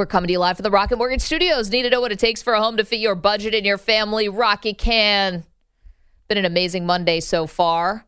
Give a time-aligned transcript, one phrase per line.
[0.00, 1.68] We're coming to you live from the Rocket Mortgage Studios.
[1.68, 3.76] Need to know what it takes for a home to fit your budget and your
[3.76, 4.30] family?
[4.30, 5.44] Rocket can.
[6.26, 8.06] Been an amazing Monday so far.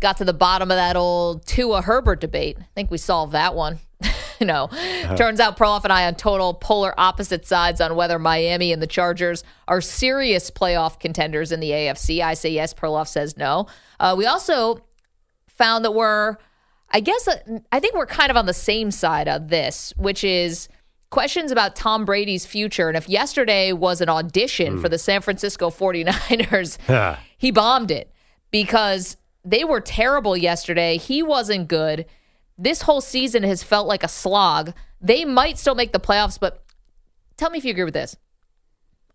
[0.00, 2.58] Got to the bottom of that old Tua Herbert debate.
[2.60, 3.78] I think we solved that one.
[4.40, 4.68] you know,
[5.16, 8.86] turns out Perloff and I on total polar opposite sides on whether Miami and the
[8.86, 12.20] Chargers are serious playoff contenders in the AFC.
[12.20, 12.74] I say yes.
[12.74, 13.68] Perloff says no.
[13.98, 14.84] Uh, we also
[15.48, 16.36] found that we're,
[16.90, 17.38] I guess, uh,
[17.72, 20.68] I think we're kind of on the same side of this, which is
[21.16, 22.88] questions about Tom Brady's future.
[22.88, 24.80] And if yesterday was an audition hmm.
[24.82, 28.12] for the San Francisco 49ers, he bombed it
[28.50, 30.98] because they were terrible yesterday.
[30.98, 32.04] He wasn't good.
[32.58, 34.74] This whole season has felt like a slog.
[35.00, 36.62] They might still make the playoffs, but
[37.38, 38.14] tell me if you agree with this.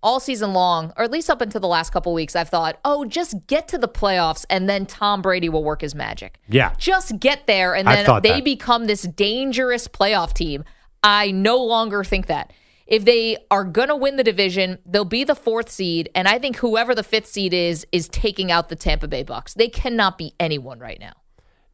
[0.02, 3.06] All season long, or at least up until the last couple weeks, I've thought, oh,
[3.06, 6.40] just get to the playoffs and then Tom Brady will work his magic.
[6.50, 6.74] Yeah.
[6.80, 8.44] Just get there and then they that.
[8.44, 10.64] become this dangerous playoff team.
[11.04, 12.54] I no longer think that.
[12.88, 16.10] If they are going to win the division, they'll be the fourth seed.
[16.14, 19.54] And I think whoever the fifth seed is, is taking out the Tampa Bay Bucks.
[19.54, 21.14] They cannot be anyone right now.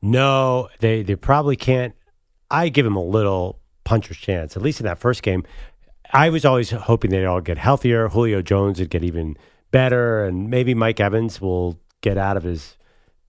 [0.01, 1.95] No, they they probably can't.
[2.51, 5.43] I give them a little puncher's chance, at least in that first game.
[6.13, 8.07] I was always hoping they'd all get healthier.
[8.09, 9.37] Julio Jones would get even
[9.71, 12.77] better, and maybe Mike Evans will get out of his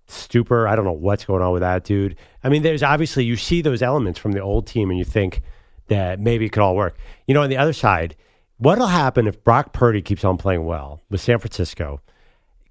[0.07, 0.69] stupor.
[0.69, 2.17] I don't know what's going on with that dude.
[2.45, 5.41] I mean, there's obviously you see those elements from the old team, and you think
[5.89, 6.97] that maybe it could all work.
[7.27, 8.17] You know, on the other side,
[8.59, 12.01] what'll happen if Brock Purdy keeps on playing well with San Francisco?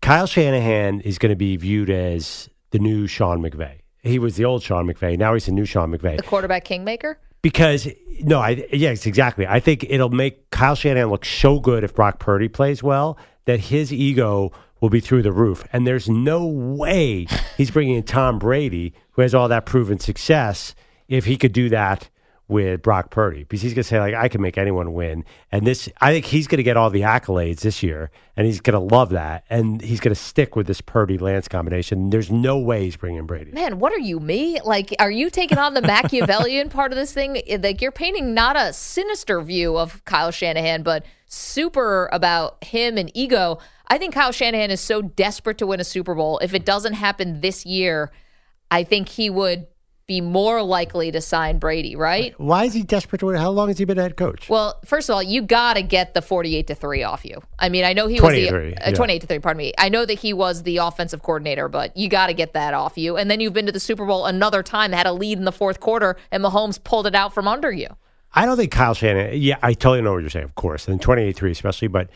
[0.02, 3.80] Kyle Shanahan is going to be viewed as the new Sean McVay.
[4.04, 5.18] He was the old Sean McVay.
[5.18, 6.18] Now he's the new Sean McVay.
[6.18, 7.20] The quarterback kingmaker?
[7.42, 7.88] Because
[8.22, 9.46] no, I yes, exactly.
[9.48, 13.60] I think it'll make Kyle Shanahan look so good if Brock Purdy plays well that
[13.60, 14.52] his ego
[14.82, 15.64] will be through the roof.
[15.74, 20.76] And there's no way he's bringing in Tom Brady, who has all that proven success,
[21.08, 22.10] if he could do that
[22.50, 25.26] with Brock Purdy, because he's gonna say like I can make anyone win.
[25.52, 28.80] And this, I think he's gonna get all the accolades this year, and he's gonna
[28.80, 32.10] love that, and he's gonna stick with this Purdy Lance combination.
[32.10, 33.52] There's no way he's bringing Brady.
[33.52, 34.62] Man, what are you, me?
[34.62, 37.42] Like, are you taking on the Machiavellian part of this thing?
[37.62, 43.12] Like, you're painting not a sinister view of Kyle Shanahan, but super about him and
[43.14, 43.60] ego.
[43.90, 46.40] I think Kyle Shanahan is so desperate to win a Super Bowl.
[46.40, 48.12] If it doesn't happen this year,
[48.72, 49.68] I think he would
[50.08, 52.34] be more likely to sign Brady, right?
[52.40, 53.36] Why is he desperate to win?
[53.36, 54.48] How long has he been a head coach?
[54.48, 57.42] Well, first of all, you got to get the 48 to 3 off you.
[57.60, 58.96] I mean, I know he was 28 the to 3, uh, yeah.
[58.96, 59.74] 28 to 3, pardon me.
[59.78, 62.98] I know that he was the offensive coordinator, but you got to get that off
[62.98, 63.18] you.
[63.18, 65.52] And then you've been to the Super Bowl another time, had a lead in the
[65.52, 67.90] fourth quarter, and Mahomes pulled it out from under you.
[68.34, 69.38] I don't think Kyle Shanahan.
[69.38, 71.90] Yeah, I totally know what you're saying, of course, and 28-3 especially.
[71.90, 72.10] But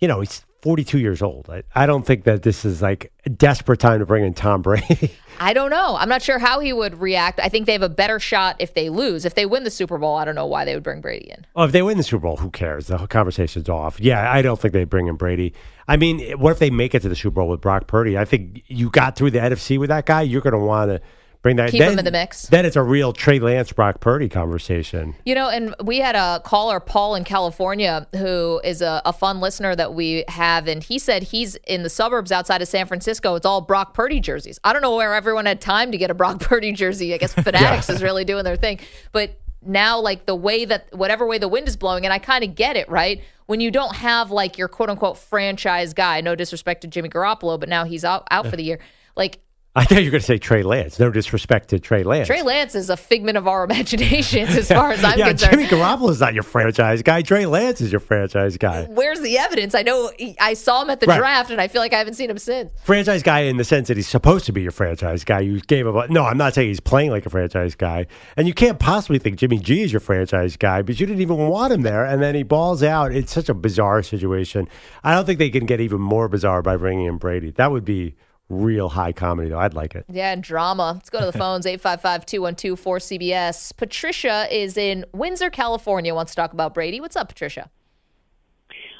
[0.00, 1.48] you know, he's 42 years old.
[1.48, 4.62] I, I don't think that this is like a desperate time to bring in Tom
[4.62, 5.12] Brady.
[5.40, 5.96] I don't know.
[5.96, 7.38] I'm not sure how he would react.
[7.38, 9.24] I think they have a better shot if they lose.
[9.24, 11.46] If they win the Super Bowl, I don't know why they would bring Brady in.
[11.54, 12.88] Oh, if they win the Super Bowl, who cares?
[12.88, 14.00] The whole conversation's off.
[14.00, 15.54] Yeah, I don't think they bring in Brady.
[15.86, 18.18] I mean, what if they make it to the Super Bowl with Brock Purdy?
[18.18, 20.22] I think you got through the NFC with that guy.
[20.22, 21.00] You're going to want to
[21.42, 21.70] bring that.
[21.70, 22.46] Keep then, him in the mix.
[22.46, 25.14] Then it's a real Trey Lance, Brock Purdy conversation.
[25.24, 29.40] You know, and we had a caller, Paul in California, who is a, a fun
[29.40, 33.34] listener that we have, and he said he's in the suburbs outside of San Francisco.
[33.34, 34.58] It's all Brock Purdy jerseys.
[34.64, 37.14] I don't know where everyone had time to get a Brock Purdy jersey.
[37.14, 38.80] I guess Fanatics is really doing their thing,
[39.12, 42.44] but now like the way that whatever way the wind is blowing, and I kind
[42.44, 43.22] of get it, right?
[43.46, 47.58] When you don't have like your quote unquote franchise guy, no disrespect to Jimmy Garoppolo,
[47.58, 48.80] but now he's out out for the year,
[49.16, 49.40] like.
[49.78, 50.98] I thought you were going to say Trey Lance.
[50.98, 52.26] No disrespect to Trey Lance.
[52.26, 55.52] Trey Lance is a figment of our imaginations as far as I'm yeah, concerned.
[55.52, 57.22] Jimmy is not your franchise guy.
[57.22, 58.86] Trey Lance is your franchise guy.
[58.86, 59.76] where's the evidence?
[59.76, 61.18] I know he- I saw him at the Right.
[61.18, 62.72] draft, and I feel like I haven't seen him since.
[62.82, 65.38] franchise guy in the sense that he's supposed to be your franchise guy.
[65.40, 66.24] You gave him a, no.
[66.24, 68.06] I'm not saying he's playing like a franchise guy,
[68.36, 71.36] and you can't possibly think Jimmy G is your franchise guy because you didn't even
[71.36, 73.12] want him there, and then he balls out.
[73.14, 74.66] It's such a bizarre situation.
[75.04, 77.52] I don't think they can get even more bizarre by bringing in Brady.
[77.52, 78.16] That would be
[78.48, 79.58] real high comedy, though.
[79.58, 80.04] I'd like it.
[80.10, 80.92] Yeah, and drama.
[80.94, 83.76] Let's go to the phones 855 212 4CBS.
[83.76, 87.00] Patricia is in Windsor, California, wants to talk about Brady.
[87.00, 87.70] What's up, Patricia?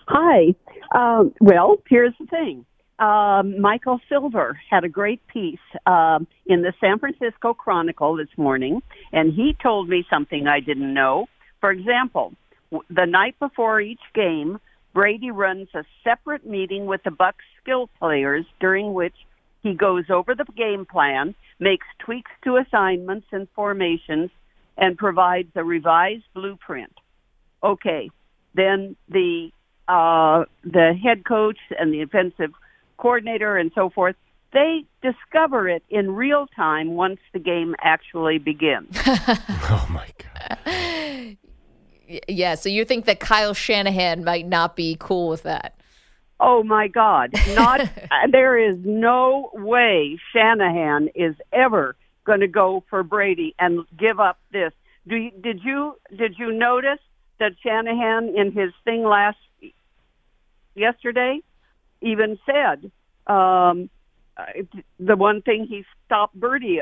[0.06, 0.54] Hi.
[0.94, 2.64] Um, well, here's the thing.
[2.98, 8.82] Um, Michael Silver had a great piece um, in the San Francisco Chronicle this morning,
[9.12, 11.26] and he told me something I didn't know.
[11.60, 12.32] For example,
[12.72, 14.58] w- the night before each game,
[14.94, 19.14] Brady runs a separate meeting with the Bucks skill players during which
[19.62, 24.30] he goes over the game plan, makes tweaks to assignments and formations,
[24.76, 26.92] and provides a revised blueprint.
[27.62, 28.10] Okay,
[28.54, 29.50] then the
[29.88, 32.52] uh, the head coach and the offensive
[32.98, 34.16] coordinator and so forth,
[34.52, 38.96] they discover it in real time once the game actually begins.
[39.70, 41.36] Oh my god!
[42.26, 45.78] Yeah, so you think that Kyle Shanahan might not be cool with that?
[46.40, 47.32] Oh my God!
[47.54, 47.88] Not
[48.30, 54.38] there is no way Shanahan is ever going to go for Brady and give up
[54.52, 54.72] this.
[55.06, 57.00] Do you, did you did you notice
[57.38, 59.38] that Shanahan in his thing last
[60.74, 61.40] yesterday
[62.00, 62.90] even said
[63.26, 63.90] um,
[64.36, 64.44] uh,
[64.98, 66.80] the one thing he stopped Birdie,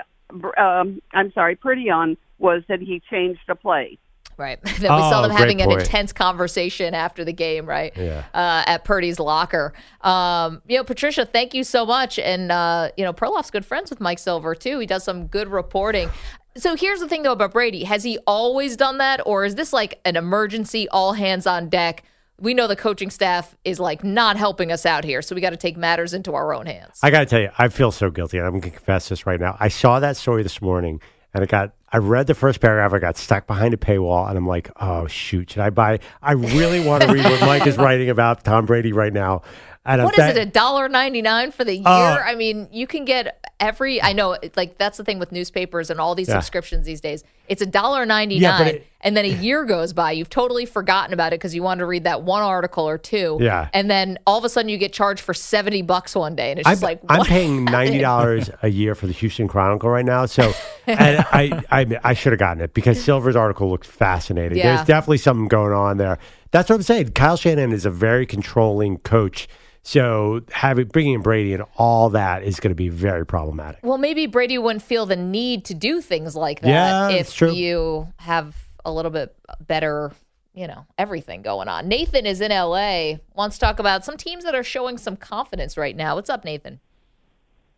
[0.58, 3.98] um, I'm sorry, Purdy on was that he changed the play.
[4.36, 4.60] Right.
[4.64, 7.92] then we saw Oh, them great having an intense conversation after the game, right?
[7.96, 8.24] Yeah.
[8.34, 9.72] Uh, at Purdy's locker.
[10.02, 12.18] Um, you know, Patricia, thank you so much.
[12.18, 14.78] And, uh, you know, Perloff's good friends with Mike Silver, too.
[14.78, 16.10] He does some good reporting.
[16.56, 17.84] So here's the thing, though, about Brady.
[17.84, 19.20] Has he always done that?
[19.26, 22.02] Or is this like an emergency, all hands on deck?
[22.38, 25.22] We know the coaching staff is like not helping us out here.
[25.22, 26.98] So we got to take matters into our own hands.
[27.02, 28.38] I got to tell you, I feel so guilty.
[28.38, 29.56] I'm going to confess this right now.
[29.58, 31.00] I saw that story this morning,
[31.36, 31.72] and it got.
[31.92, 32.92] I read the first paragraph.
[32.92, 36.32] I got stuck behind a paywall, and I'm like, "Oh shoot, should I buy?" I
[36.32, 39.42] really want to read what Mike is writing about Tom Brady right now.
[39.86, 42.20] What is it, a dollar ninety nine for the uh, year?
[42.20, 42.22] Oh.
[42.24, 44.02] I mean, you can get every.
[44.02, 46.34] I know, like that's the thing with newspapers and all these Yeah.
[46.34, 47.24] subscriptions these days.
[47.48, 50.10] It's a dollar ninety Yeah, it- and then a year goes by.
[50.12, 53.38] You've totally forgotten about it because you wanted to read that one article or two.
[53.40, 53.68] Yeah.
[53.72, 56.58] and then all of a sudden you get charged for seventy bucks one day, and
[56.60, 60.26] it's just like I'm paying ninety dollars a year for the Houston Chronicle right now.
[60.26, 60.52] So,
[60.86, 64.58] and I, I, I should have gotten it because Silver's article looked fascinating.
[64.58, 64.76] Yeah.
[64.76, 66.18] There's definitely something going on there.
[66.50, 67.10] That's what I'm saying.
[67.12, 69.46] Kyle Shanahan is a very controlling coach.
[69.86, 73.78] So, having bringing in Brady and all that is going to be very problematic.
[73.84, 77.52] Well, maybe Brady wouldn't feel the need to do things like that Yeah, if true.
[77.52, 80.10] you have a little bit better,
[80.54, 81.86] you know, everything going on.
[81.86, 85.76] Nathan is in LA, wants to talk about some teams that are showing some confidence
[85.76, 86.16] right now.
[86.16, 86.80] What's up, Nathan?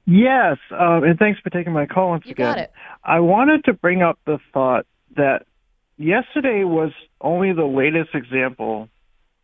[0.07, 2.47] Yes, um, and thanks for taking my call once You again.
[2.55, 2.73] got it.
[3.05, 5.43] I wanted to bring up the thought that
[5.99, 8.89] yesterday was only the latest example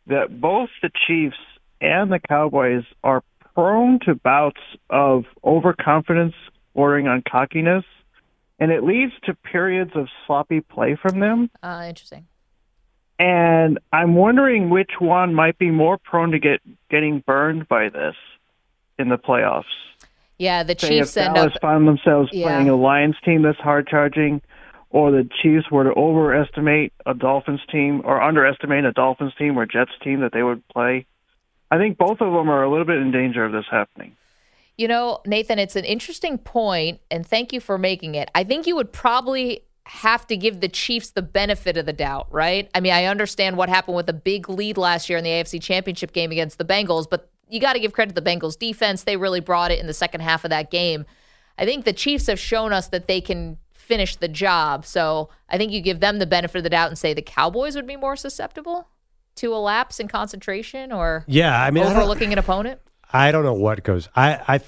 [0.07, 1.37] that both the Chiefs
[1.81, 3.23] and the Cowboys are
[3.55, 4.61] prone to bouts
[4.91, 6.35] of overconfidence
[6.75, 7.85] bordering on cockiness,
[8.59, 11.51] and it leads to periods of sloppy play from them.
[11.63, 12.27] Uh, interesting.
[13.19, 16.61] And I'm wondering which one might be more prone to get
[16.91, 18.17] getting burned by this
[18.99, 19.65] in the playoffs.
[20.37, 21.61] Yeah, the Say Chiefs if end Dallas up.
[21.63, 22.47] found themselves Yeah.
[22.49, 24.43] playing a Lions team that's hard charging,
[24.91, 29.65] or the Chiefs were to overestimate a Dolphins team or underestimate a Dolphins team or
[29.65, 31.07] Jets team that they would play.
[31.75, 34.15] I think both of them are a little bit in danger of this happening.
[34.79, 38.31] You know, Nathan, it's an interesting point, and thank you for making it.
[38.33, 42.29] I think you would probably have to give the Chiefs the benefit of the doubt,
[42.31, 42.71] right?
[42.77, 45.61] I mean, I understand what happened with a big lead last year in the AFC
[45.61, 49.03] Championship game against the Bengals, but you got to give credit to the Bengals defense.
[49.03, 51.05] They really brought it in the second half of that game.
[51.59, 54.87] I think the Chiefs have shown us that they can finish the job.
[54.87, 57.75] So I think you give them the benefit of the doubt and say the Cowboys
[57.75, 58.87] would be more susceptible
[59.37, 62.81] to a lapse in concentration or Yeah, I mean, I overlooking an opponent.
[63.13, 64.09] I don't know what goes.
[64.17, 64.61] I, I,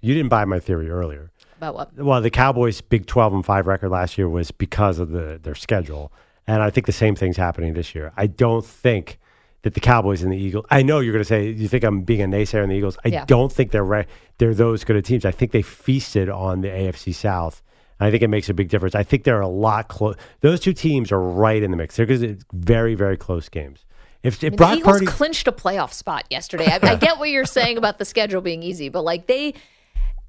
[0.00, 1.30] you didn't buy my theory earlier.
[1.56, 1.94] About what?
[1.96, 5.54] Well, the Cowboys' Big Twelve and five record last year was because of the their
[5.54, 6.12] schedule,
[6.46, 8.12] and I think the same thing's happening this year.
[8.16, 9.20] I don't think
[9.62, 10.66] that the Cowboys and the Eagles.
[10.70, 12.98] I know you're going to say you think I'm being a naysayer on the Eagles.
[13.04, 13.24] I Yeah.
[13.26, 14.06] don't think they're re-
[14.38, 15.24] they're those good of teams.
[15.24, 17.62] I think they feasted on the AFC South.
[18.00, 18.96] I think it makes a big difference.
[18.96, 20.16] I think they're a lot close.
[20.40, 21.94] Those two teams are right in the mix.
[21.94, 23.84] They're very very close games.
[24.22, 26.66] If, if I mean, the Eagles Purdy, clinched a playoff spot yesterday.
[26.66, 29.54] I, I get what you're saying about the schedule being easy, but like they,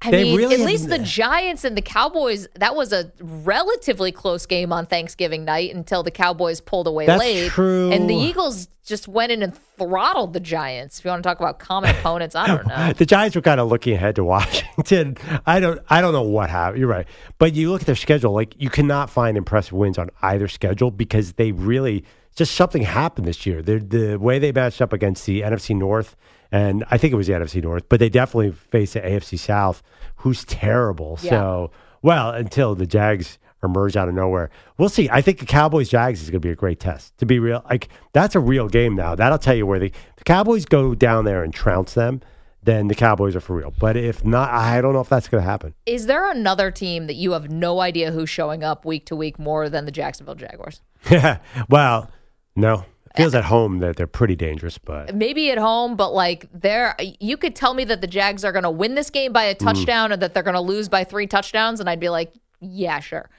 [0.02, 4.12] I They mean, really at least the Giants and the Cowboys, that was a relatively
[4.12, 7.50] close game on Thanksgiving night until the Cowboys pulled away That's late.
[7.50, 7.90] true.
[7.90, 10.98] And the Eagles just went in and throttled the Giants.
[10.98, 12.92] If you want to talk about common opponents, I don't know.
[12.92, 15.16] the Giants were kind of looking ahead to Washington.
[15.46, 16.80] I don't I don't know what happened.
[16.80, 17.06] You're right.
[17.38, 20.90] But you look at their schedule, like you cannot find impressive wins on either schedule
[20.90, 22.04] because they really
[22.34, 23.62] just something happened this year.
[23.62, 26.16] The the way they matched up against the NFC North
[26.52, 29.82] and I think it was the NFC North, but they definitely faced the AFC South,
[30.16, 31.18] who's terrible.
[31.22, 31.30] Yeah.
[31.30, 31.70] So
[32.02, 34.50] well, until the Jags emerge out of nowhere.
[34.78, 35.08] We'll see.
[35.10, 37.16] I think the Cowboys Jags is going to be a great test.
[37.18, 39.14] To be real, like that's a real game now.
[39.14, 42.20] That'll tell you where the, the Cowboys go down there and trounce them.
[42.62, 43.74] Then the Cowboys are for real.
[43.78, 45.74] But if not, I don't know if that's going to happen.
[45.84, 49.38] Is there another team that you have no idea who's showing up week to week
[49.38, 50.80] more than the Jacksonville Jaguars?
[51.10, 51.38] Yeah.
[51.68, 52.10] well,
[52.56, 52.84] no.
[53.10, 56.96] It feels at home that they're pretty dangerous, but maybe at home, but like there,
[57.20, 59.54] you could tell me that the Jags are going to win this game by a
[59.54, 59.58] Mm.
[59.60, 62.98] touchdown or that they're going to lose by three touchdowns, and I'd be like, yeah,
[62.98, 63.30] sure.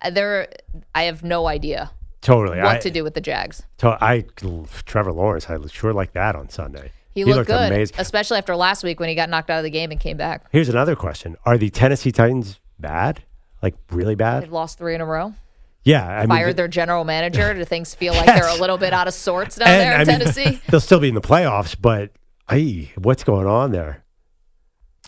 [0.00, 0.46] Uh, There,
[0.94, 2.58] I have no idea totally.
[2.58, 3.64] what I, to do with the Jags.
[3.78, 4.26] To, I
[4.84, 6.92] Trevor Lawrence, I sure like that on Sunday.
[7.12, 7.96] He, looked, good, amazing.
[7.98, 10.44] especially after last week when he got knocked out of the game and came back.
[10.52, 13.22] Here's another question: Are the Tennessee Titans bad?
[13.62, 14.42] Like really bad?
[14.44, 15.32] They've lost three in a row.
[15.86, 17.54] Yeah, I mean, fired their general manager.
[17.54, 20.10] Do things feel like they're a little bit out of sorts down there in and,
[20.10, 20.60] I mean, Tennessee?
[20.68, 22.10] they'll still be in the playoffs, but
[22.50, 24.02] hey, what's going on there?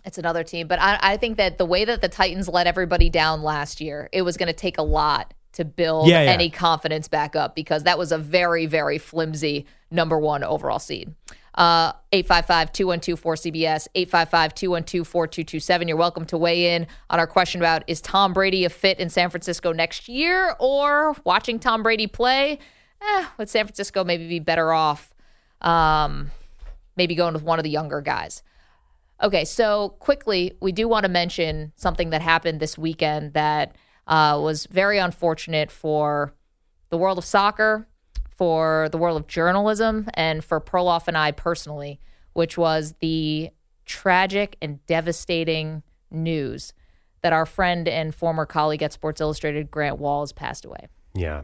[0.04, 3.10] It's another team, but I, I think that the way that the Titans let everybody
[3.10, 6.30] down last year, it was going to take a lot to build Yeah, yeah.
[6.30, 11.12] any confidence back up because that was a very, very flimsy number one overall seed.
[11.58, 15.88] Uh, 855-212-4CBS, 855-212-4227.
[15.88, 19.10] You're welcome to weigh in on our question about is Tom Brady a fit in
[19.10, 22.60] San Francisco next year or watching Tom Brady play?
[23.02, 25.12] Eh, would San Francisco maybe be better off
[25.60, 26.30] um,
[26.96, 28.44] maybe going with one of the younger guys?
[29.20, 33.74] Okay, so quickly, we do want to mention something that happened this weekend that
[34.06, 36.32] uh, was very unfortunate for
[36.90, 37.87] the world of soccer,
[38.38, 42.00] for the world of journalism, and for Perloff and I personally,
[42.32, 43.50] which was the
[43.84, 46.72] tragic and devastating news
[47.22, 51.42] that our friend and former colleague at Sports Illustrated, Grant Wahl, passed away Yeah,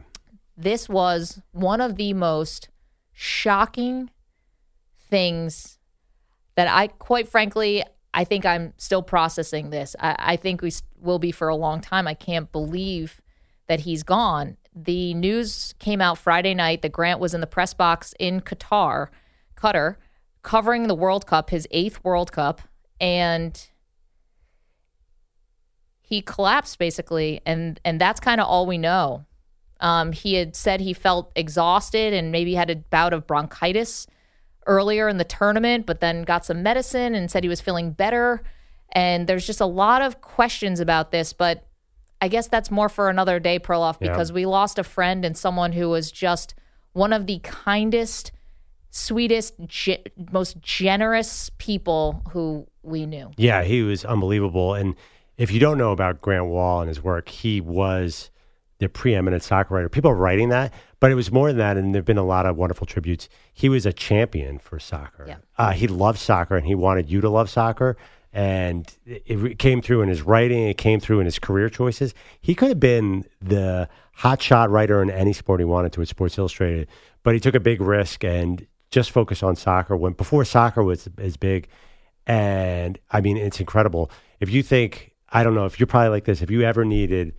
[0.55, 2.69] this was one of the most
[3.11, 4.09] shocking
[5.09, 5.77] things
[6.55, 7.83] that I, quite frankly,
[8.13, 9.95] I think I'm still processing this.
[9.99, 10.71] I, I think we
[11.01, 12.07] will be for a long time.
[12.07, 13.21] I can't believe
[13.67, 14.57] that he's gone.
[14.75, 19.07] The news came out Friday night that Grant was in the press box in Qatar,
[19.57, 19.95] Qatar,
[20.43, 22.61] covering the World Cup, his eighth World Cup,
[22.99, 23.67] and
[26.01, 29.25] he collapsed basically, and and that's kind of all we know.
[29.79, 34.07] Um, he had said he felt exhausted and maybe had a bout of bronchitis
[34.67, 38.43] earlier in the tournament, but then got some medicine and said he was feeling better.
[38.91, 41.67] And there's just a lot of questions about this, but
[42.25, 44.09] I guess that's more for another day, Perloff, Yeah.
[44.11, 46.55] because we lost a friend and someone who was just
[46.93, 48.31] one of the kindest,
[48.89, 49.99] sweetest, ge-
[50.31, 53.29] most generous people who we knew.
[53.37, 54.73] yeah, he was unbelievable.
[54.73, 54.95] And
[55.37, 58.31] if you don't know about Grant Wahl and his work, he was
[58.79, 59.87] the preeminent soccer writer.
[59.89, 61.77] People are writing that, but it was more than that.
[61.77, 63.29] And there've been a lot of wonderful tributes.
[63.53, 65.25] He was a champion for soccer.
[65.27, 65.35] Yeah.
[65.57, 67.95] Uh, he loved soccer, and he wanted you to love soccer.
[68.35, 70.67] And it, came through in his writing.
[70.67, 72.13] It came through in his career choices.
[72.41, 73.87] He could have been the
[74.19, 76.89] hotshot writer in any sport he wanted to at Sports Illustrated,
[77.23, 81.07] but he took a big risk and just focused on soccer when before soccer was
[81.17, 81.69] as big.
[82.27, 84.11] And I mean, it's incredible.
[84.41, 87.33] If you think, I don't know, if you're probably like this, if you ever needed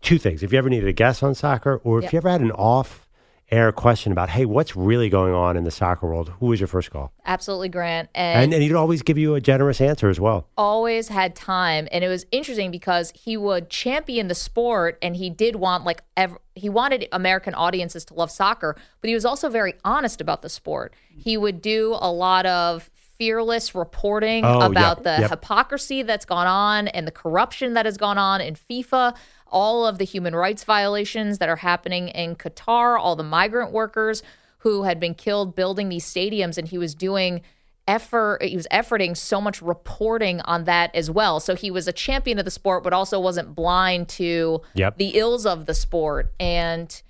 [0.00, 2.12] two things, if you ever needed a guest on soccer, or if Yep.
[2.12, 3.06] you ever had an off
[3.52, 6.66] air question about, hey, what's really going on in the soccer world, who was your
[6.66, 7.12] first call?
[7.26, 8.08] Absolutely, Grant.
[8.14, 10.48] And, and he'd always give you a generous answer as well.
[10.56, 15.28] always had time and it was interesting because he would champion the sport and he
[15.30, 19.48] did want like ev- he wanted american audiences to love soccer but he was also
[19.48, 24.98] very honest about the sport he would do a lot of fearless reporting Oh, about
[24.98, 25.30] yep, the yep.
[25.30, 29.14] hypocrisy that's gone on and the corruption that has gone on in FIFA,
[29.52, 34.22] all of the human rights violations that are happening in Qatar, all the migrant workers
[34.58, 37.42] who had been killed building these stadiums and he was doing
[37.88, 41.40] effort he was efforting so much reporting on that as well.
[41.40, 44.98] So he was a champion of the sport but also wasn't blind to Yep.
[44.98, 47.02] the ills of the sport and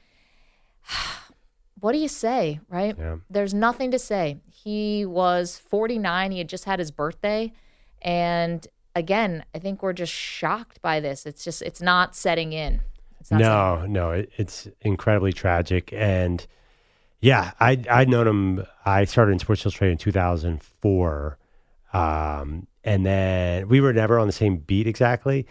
[1.80, 2.94] what do you say, right?
[2.98, 3.16] Yeah.
[3.28, 4.38] There's nothing to say.
[4.50, 6.30] He was 49.
[6.30, 7.52] He had just had his birthday.
[8.00, 11.26] And again, I think we're just shocked by this.
[11.26, 12.80] It's just, it's not setting in.
[13.20, 15.92] It's not setting No, no, it, it's incredibly tragic.
[15.92, 16.46] And
[17.22, 18.66] yeah, I I'd known him.
[18.84, 21.38] I started in Sports Illustrated in 2004,
[21.92, 25.46] um, and then we were never on the same beat exactly.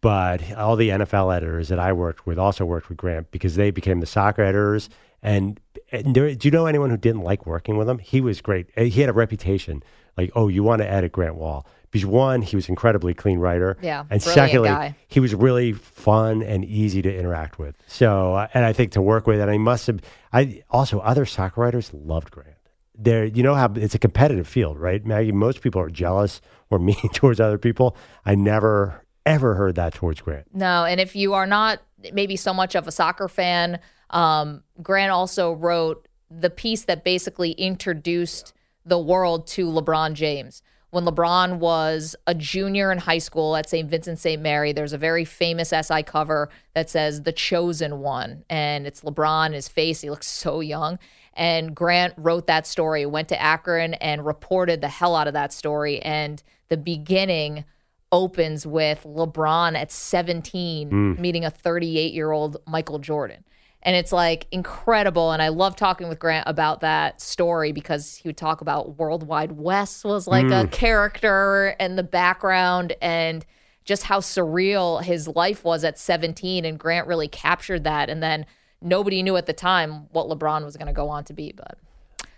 [0.00, 3.72] But all the NFL editors that I worked with also worked with Grant because they
[3.72, 4.88] became the soccer editors.
[5.20, 5.58] And,
[5.90, 7.98] and there, do you know anyone who didn't like working with him?
[7.98, 8.68] He was great.
[8.78, 9.82] He had a reputation
[10.16, 13.76] like, oh, you want to edit Grant Wahl because one, he was incredibly clean writer.
[13.82, 14.96] Yeah, and secondly, guy.
[15.08, 17.76] he was really fun and easy to interact with.
[17.86, 20.00] So, uh, and I think to work with, and I must have,
[20.32, 22.50] I also other soccer writers loved Grant.
[22.98, 25.32] There, you know how it's a competitive field, right, Maggie?
[25.32, 26.40] Most people are jealous
[26.70, 27.96] or mean towards other people.
[28.24, 30.46] I never ever heard that towards Grant.
[30.54, 31.80] No, and if you are not
[32.12, 37.52] maybe so much of a soccer fan, um, Grant also wrote the piece that basically
[37.52, 38.52] introduced
[38.84, 40.62] the world to LeBron James.
[40.90, 43.88] When LeBron was a junior in high school at St.
[43.90, 44.40] Vincent St.
[44.40, 48.44] Mary, there's a very famous SI cover that says The Chosen One.
[48.48, 50.98] And it's LeBron, his face, he looks so young.
[51.34, 55.52] And Grant wrote that story, went to Akron and reported the hell out of that
[55.52, 56.00] story.
[56.00, 57.64] And the beginning
[58.12, 61.20] opens with LeBron at 17 hmm.
[61.20, 63.44] meeting a 38 year old Michael Jordan.
[63.82, 65.30] And it's like incredible.
[65.30, 69.26] And I love talking with Grant about that story because he would talk about World
[69.26, 70.72] Wide Wes was like a mm.
[70.72, 73.46] character and the background and
[73.84, 76.64] just how surreal his life was at 17.
[76.64, 78.10] And Grant really captured that.
[78.10, 78.44] And then
[78.82, 81.52] nobody knew at the time what LeBron was going to go on to be.
[81.56, 81.78] But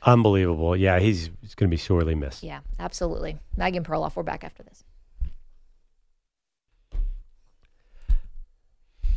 [0.03, 0.77] Unbelievable.
[0.77, 2.43] Yeah, he's, he's going to be sorely missed.
[2.43, 3.39] yeah, absolutely.
[3.57, 4.85] Megan Perloff, we're back after this.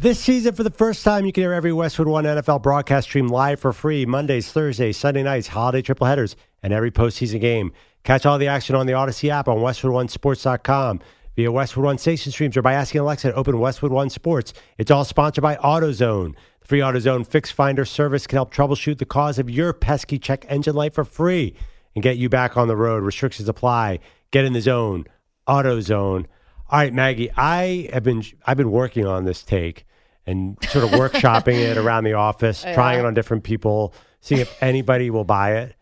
[0.01, 3.27] This season, for the first time, you can hear every Westwood One NFL broadcast stream
[3.27, 7.72] live for free Mondays, Thursdays, Sunday nights, holiday triple headers, and every postseason game.
[8.03, 11.01] Catch all the action on the Odyssey app on WestwoodOneSports.com
[11.36, 14.53] via Westwood One station streams or by asking Alexa to open Westwood One Sports.
[14.79, 16.34] It's all sponsored by AutoZone.
[16.62, 20.48] The free AutoZone Fix Finder service can help troubleshoot the cause of your pesky check
[20.50, 21.55] engine light for free
[21.93, 23.03] and get you back on the road.
[23.03, 24.00] Restrictions apply.
[24.31, 25.05] Get in the zone.
[25.48, 26.25] AutoZone.
[26.72, 27.29] All right, Maggie.
[27.38, 29.86] I have been I've been working on this take
[30.25, 34.62] and sort of workshopping it around the office, trying it on different people, seeing if
[34.63, 35.75] anybody will buy it,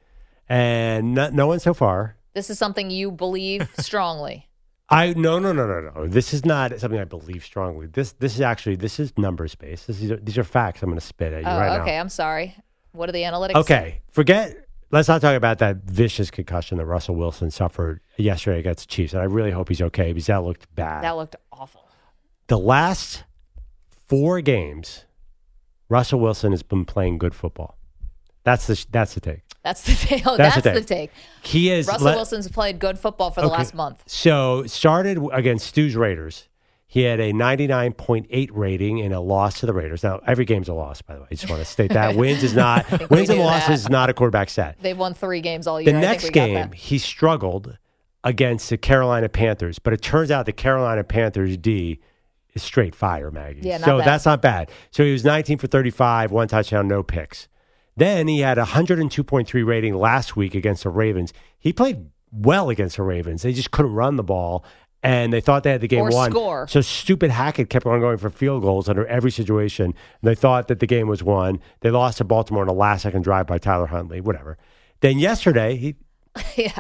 [0.48, 2.16] and no, no one so far.
[2.34, 4.46] This is something you believe strongly.
[4.92, 6.08] I no no no no no.
[6.08, 7.86] This is not something I believe strongly.
[7.88, 9.86] This this is actually this is numbers based.
[9.88, 10.82] This is these are facts.
[10.82, 11.96] I'm going to spit at you Oh, right okay.
[11.96, 12.02] now.
[12.02, 12.56] I'm sorry.
[12.94, 13.54] What are the analytics?
[13.56, 14.66] Okay, forget.
[14.92, 19.14] Let's not talk about that vicious concussion that Russell Wilson suffered yesterday against the Chiefs.
[19.14, 21.04] And I really hope he's okay because that looked bad.
[21.04, 21.88] That looked awful.
[22.48, 23.24] the last
[24.10, 25.06] four games,
[25.88, 27.78] Russell Wilson has been playing good football.
[28.44, 29.42] That's the that's the take.
[29.64, 30.24] That's the take.
[30.24, 30.88] That's That's, the the take.
[30.88, 31.12] take.
[31.44, 33.58] He is Russell let- Wilson's played good football for the Okay.
[33.58, 34.04] last month.
[34.08, 36.48] So started against Stu's Raiders.
[36.88, 40.04] He had a 99.8 rating in a loss to the Raiders.
[40.04, 41.28] Now every game's a loss, by the way.
[41.32, 44.14] I just want to state that wins is not wins and losses is not a
[44.14, 44.78] quarterback stat.
[44.82, 45.92] They've won three games all year.
[45.94, 47.78] The I think next game, he struggled
[48.24, 52.00] against the Carolina Panthers, but it turns out the Carolina Panthers D
[52.54, 53.62] is straight fire, Maggie.
[53.64, 54.08] Yeah, so bad.
[54.08, 54.72] that's not bad.
[54.92, 57.48] So he was 19 for 35, one touchdown, no picks.
[57.96, 61.34] Then he had a 102.3 rating last week against the Ravens.
[61.60, 63.42] He played well against the Ravens.
[63.42, 64.64] They just couldn't run the ball,
[65.04, 66.32] and they thought they had the game Or won.
[66.32, 66.68] score.
[66.68, 69.86] So stupid Hackett kept on going for field goals under every situation.
[69.86, 71.60] And they thought that the game was won.
[71.82, 74.58] They lost to Baltimore in a last second drive by Tyler Huntley, whatever.
[75.02, 75.96] Then yesterday, he
[76.56, 76.72] yeah.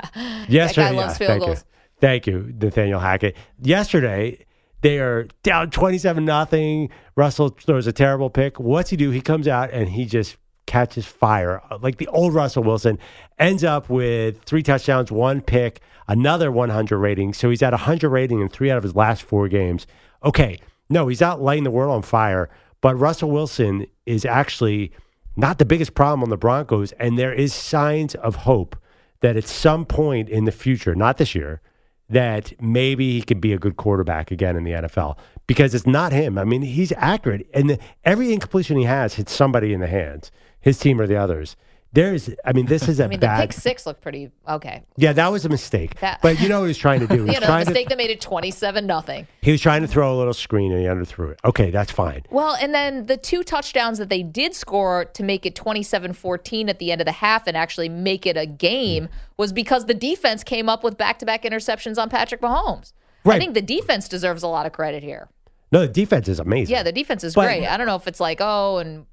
[0.48, 1.58] Yesterday, loves yeah, field thank goals.
[1.60, 1.64] you,
[2.00, 3.36] thank you, Nathaniel Hackett.
[3.62, 4.46] Yesterday,
[4.82, 6.90] they are down twenty-seven nothing.
[7.16, 8.60] Russell throws a terrible pick.
[8.60, 9.12] What's he do?
[9.12, 13.00] He comes out and he just catches fire like the old Russell Wilson.
[13.40, 17.34] Ends up with three touchdowns, one pick, another 100 rating.
[17.34, 19.88] So he's at 100 rating in three out of his last four games.
[20.24, 22.50] Okay, no, he's not lighting the world on fire,
[22.82, 24.92] but Russell Wilson is actually
[25.36, 28.76] not the biggest problem on the Broncos, and there is signs of hope
[29.22, 31.62] that at some point in the future, not this year,
[32.10, 35.18] that maybe he could be a good quarterback again in the NFL
[35.48, 36.38] because it's not him.
[36.38, 40.32] I mean, he's accurate, and the, every incompletion he has hits somebody in the hands,
[40.60, 41.56] his team or the others.
[41.92, 44.84] There's, I mean, this is a I mean, the pick six looked pretty okay.
[44.96, 46.00] yeah, that was a mistake.
[46.02, 47.14] That- but you know what he was trying to do?
[47.20, 49.26] He was, You know, the trying mistake to, that made it twenty-seven nothing.
[49.42, 51.40] he was trying to throw a little screen and he underthrew it.
[51.44, 52.22] Okay, that's fine.
[52.30, 56.78] Well, and then the two touchdowns that they did score to make it 27-14 at
[56.80, 60.44] the end of the half and actually make it a game was because the defense
[60.44, 62.94] came up with back-to-back interceptions on Patrick Mahomes.
[63.26, 63.40] I Right.
[63.42, 65.28] think the defense deserves a lot of credit here.
[65.72, 66.74] No, the defense is amazing.
[66.74, 67.66] Yeah, the defense is But- great.
[67.68, 69.06] I don't know if it's like, oh, and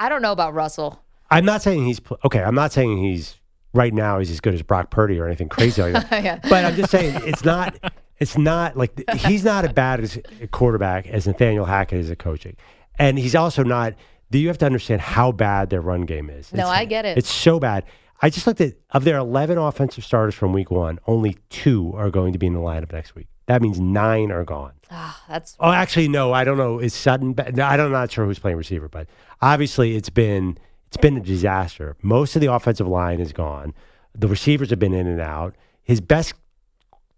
[0.00, 1.00] I don't know about Russell.
[1.30, 2.42] I'm not saying he's okay.
[2.42, 3.36] I'm not saying he's
[3.74, 6.22] right now he's as good as Brock Purdy or anything crazy like that.
[6.24, 6.38] Yeah.
[6.42, 7.76] But I'm just saying it's not.
[8.18, 12.18] It's not like he's not as bad as a quarterback as Nathaniel Hackett is at
[12.18, 12.56] coaching,
[12.98, 13.94] and he's also not.
[14.30, 16.52] Do you have to understand how bad their run game is?
[16.52, 17.16] No, It's- I get it.
[17.18, 17.84] It's so bad.
[18.22, 22.08] I just looked at of their 11 offensive starters from week one, only two are
[22.10, 23.26] going to be in the lineup next week.
[23.44, 24.72] That means nine are gone.
[24.90, 26.32] Ah, that's Oh, actually, no.
[26.32, 26.78] I don't know.
[26.78, 27.34] Is Sutton?
[27.34, 29.06] ba- no, I don't, I'm not sure who's playing receiver, but
[29.42, 30.56] obviously it's been
[30.88, 31.96] it's been a disaster.
[32.02, 33.74] Most of the offensive line is gone.
[34.14, 35.54] The receivers have been in and out.
[35.82, 36.34] His best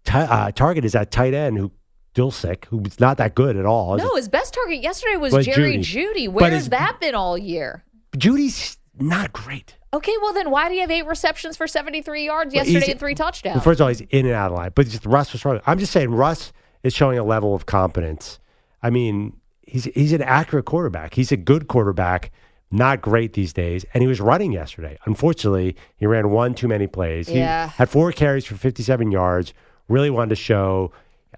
[0.05, 1.71] ti uh, target is that tight end who
[2.15, 3.95] Dulcich, who's not that good at all.
[3.97, 4.15] no.
[4.15, 5.83] His best target yesterday was Was Jerry Jeudy.
[5.83, 6.25] Jeudy.
[6.27, 7.83] But Where's his- that been all year?
[8.17, 9.75] Jeudy's not great.
[9.93, 12.99] Okay, well then why do you have eight receptions for 73 yards Well, yesterday and
[12.99, 13.63] three Well, touchdowns?
[13.63, 15.63] First of all, he's in and out of line, but just Russ was struggling.
[15.65, 16.51] I'm just saying Russ
[16.83, 18.39] is showing a level of competence.
[18.83, 21.13] I mean, he's he's an accurate quarterback.
[21.13, 22.31] He's a good quarterback,
[22.71, 23.85] not great these days.
[23.93, 24.97] And he was running yesterday.
[25.05, 27.27] Unfortunately, he ran one too many plays.
[27.27, 27.69] He Yeah.
[27.69, 29.53] had four carries for 57 yards.
[29.87, 30.91] Really wanted to show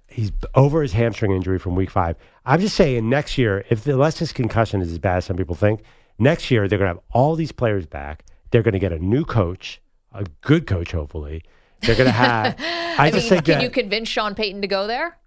[0.07, 2.17] he's over his hamstring injury from week five.
[2.45, 5.37] I'm just saying next year, if the unless his concussion is as bad as some
[5.37, 5.81] people think,
[6.19, 8.25] next year they're going to have all these players back.
[8.51, 9.81] They're going to get a new coach,
[10.13, 11.43] a good coach, hopefully.
[11.81, 12.55] They're going to have.
[12.59, 13.63] I, I just mean, think can that.
[13.63, 15.17] you convince Sean Payton to go there?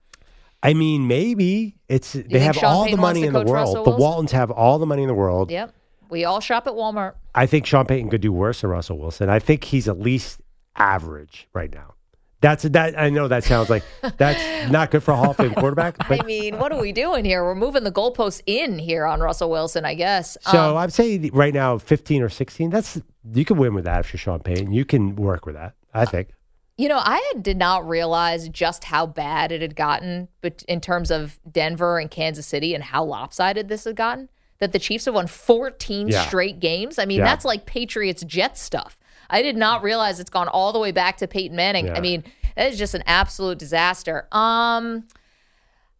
[0.62, 3.84] I mean, maybe it's they have Sean all Payton the money in the world.
[3.86, 5.50] The Waltons have all the money in the world.
[5.50, 5.72] Yep.
[6.14, 7.14] We all shop at Walmart.
[7.34, 9.28] I think Sean Payton could do worse than Russell Wilson.
[9.28, 10.40] I think he's at least
[10.76, 11.94] average right now.
[12.40, 12.96] That's that.
[12.96, 13.82] I know that sounds like
[14.16, 15.96] that's not good for a Hall of Fame quarterback.
[16.08, 17.42] But I mean, what are we doing here?
[17.42, 20.38] We're moving the goalposts in here on Russell Wilson, I guess.
[20.42, 22.70] so Um, I'm saying right now, 15 or 16.
[22.70, 23.00] That's
[23.32, 24.72] you can win with that if you're Sean Payton.
[24.72, 25.74] You can work with that.
[25.92, 26.28] I think.
[26.76, 30.80] You know, I had- did not realize just how bad it had gotten, but in
[30.80, 34.28] terms of Denver and Kansas City and how lopsided this had gotten.
[34.64, 36.26] That the Chiefs have won 14 Yeah.
[36.26, 36.98] straight games.
[36.98, 37.26] I mean, Yeah.
[37.26, 38.98] that's like Patriots Jets stuff.
[39.28, 41.86] I did not realize it's gone all the way back to Peyton Manning.
[41.88, 41.94] Yeah.
[41.96, 42.24] I mean,
[42.56, 44.26] that is just an absolute disaster.
[44.32, 45.04] Um,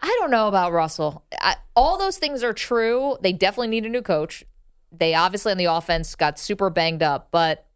[0.01, 1.25] I don't know about Russell.
[1.39, 3.19] I, all those things are true.
[3.21, 4.45] They definitely need a new coach.
[4.91, 7.67] They obviously on the offense got super banged up, but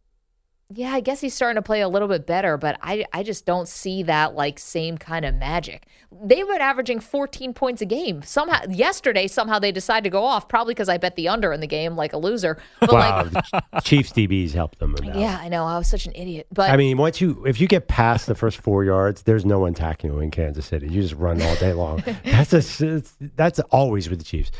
[0.71, 3.45] yeah, I guess he's starting to play a little bit better, but I I just
[3.47, 5.87] don't see that like same kind of magic.
[6.11, 8.21] They were averaging 14 points a game.
[8.21, 11.59] Somehow yesterday somehow they decided to go off probably because I bet the under in
[11.59, 12.59] the game like a loser.
[12.79, 13.43] But Wow, like
[13.83, 14.95] Chiefs DBs helped them.
[15.03, 15.65] yeah, I know.
[15.65, 16.45] I was such an idiot.
[16.51, 19.57] But I mean, once you if you get past the first four yards, there's no
[19.59, 20.87] one tackling you in Kansas City.
[20.87, 22.03] You just run all day long.
[22.25, 23.01] that's a,
[23.35, 24.51] that's always with the Chiefs.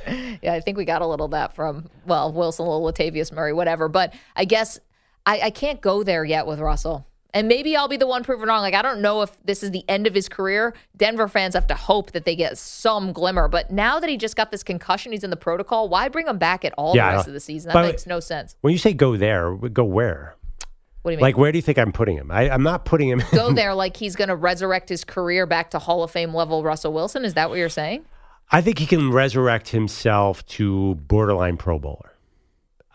[0.42, 3.54] Yeah, I think we got a little of that from well Wilson, little Latavius Murray,
[3.54, 3.88] whatever.
[3.88, 4.80] But I guess
[5.30, 8.50] I, I can't go there yet with Russell, and maybe I'll be the one proven
[8.50, 8.62] wrong.
[8.62, 10.74] Like I don't know if this is the end of his career.
[10.98, 13.48] Denver fans have to hope that they get some glimmer.
[13.48, 15.88] But now that he just got this concussion, he's in the protocol.
[15.88, 17.72] Why bring him back at all Yeah, the rest of the season?
[17.72, 18.56] That makes no sense.
[18.62, 20.36] When you say go there, go where?
[21.04, 21.22] What do you mean?
[21.22, 22.32] Like where do you think I'm putting him?
[22.32, 23.22] I, I'm not putting him.
[23.32, 26.64] go there like he's going to resurrect his career back to Hall of Fame level
[26.64, 27.24] Russell Wilson?
[27.24, 28.04] Is that what you're saying?
[28.52, 32.09] I think he can resurrect himself to borderline Pro Bowler.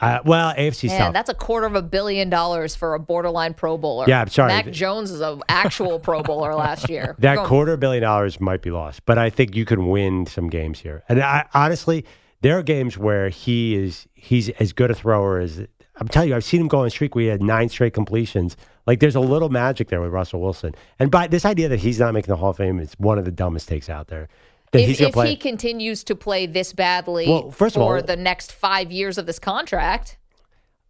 [0.01, 1.13] Uh, well, AFC Man, South.
[1.13, 4.07] that's a quarter of a billion dollars for a borderline Pro Bowler.
[4.09, 4.49] Yeah, I'm sorry.
[4.49, 7.15] Mac Jones is an actual Pro Bowler last year.
[7.21, 10.49] that Go- quarter billion dollars might be lost, but I think you can win some
[10.49, 11.05] games here.
[11.09, 12.05] And I honestly,
[12.41, 15.65] there are games where he is he's as good a thrower as
[15.97, 16.37] I'm telling you.
[16.37, 17.15] I've seen him go on a streak.
[17.15, 18.57] We had nine straight completions.
[18.87, 20.75] Like there's a little magic there with Russell Wilson.
[20.99, 23.25] And by this idea that he's not making the Hall of Fame is one of
[23.25, 24.29] the dumbest takes out there.
[24.75, 28.53] If, if he continues to play this badly Well, first of for all- the next
[28.53, 30.19] five years of this contract,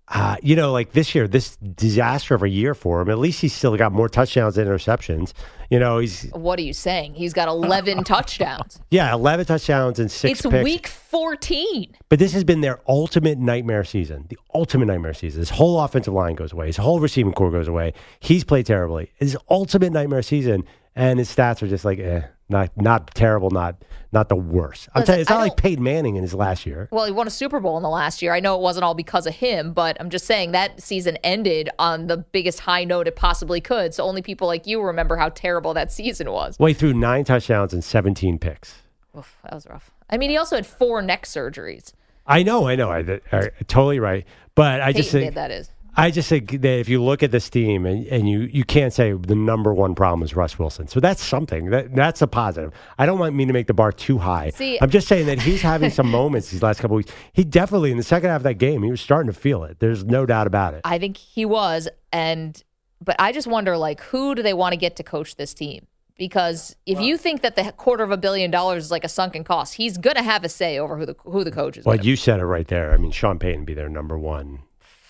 [0.09, 3.09] uh, you know, like this year, this disaster of a year for him.
[3.09, 5.33] At least he's still got more touchdowns than interceptions.
[5.71, 7.15] You know, he's what are you saying?
[7.15, 8.79] He's got 11 touchdowns.
[8.91, 10.63] yeah, eleven touchdowns and six It's picks.
[10.63, 11.97] week 14.
[12.11, 14.27] But this has been their ultimate nightmare season.
[14.29, 15.41] The ultimate nightmare season.
[15.41, 16.67] His whole offensive line goes away.
[16.67, 17.95] His whole receiving core goes away.
[18.21, 19.11] He's played terribly.
[19.17, 23.77] His ultimate nightmare season, and his stats are just like, eh, not not terrible, not
[24.13, 24.89] not the worst.
[24.95, 26.89] I'm Listen, telling you, it's I not like don't- Peyton Manning in his last year.
[26.93, 28.33] Well, he won a Super Bowl in the last year.
[28.35, 31.71] I know it wasn't all because of him, but I'm just saying that season ended
[31.79, 33.95] on the biggest high note it possibly could.
[33.95, 36.57] So only people like you remember how terrible that season was.
[36.59, 38.83] Well, he threw nine touchdowns and 17 picks.
[39.17, 39.91] Oof, that was rough.
[40.11, 41.93] I mean, he also had four neck surgeries.
[42.27, 44.25] I know, I know, I, I totally right.
[44.55, 45.71] But I Peyton just think did, that is.
[45.97, 48.93] I just think that if you look at this team and, and you, you can't
[48.93, 50.89] say the number one problem is Russ Wilson.
[50.89, 51.71] So that's something.
[51.71, 52.73] That that's a positive.
[52.99, 54.51] I don't want me to make the bar too high.
[54.51, 57.13] See- I'm just saying that he's having some moments these last couple weeks.
[57.33, 59.79] He definitely in the second half of that game, he was starting to feel it.
[59.79, 60.81] There's no doubt about it.
[60.85, 62.61] I think he was, and
[63.01, 65.87] but I just wonder, like, who do they want to get to coach this team?
[66.17, 69.43] Because if you think that the quarter of a billion dollars is like a sunken
[69.43, 71.85] cost, he's going to have a say over who the who the coach is.
[71.85, 72.93] Well, you said it right there.
[72.93, 74.61] I mean, Sean Payton be their number one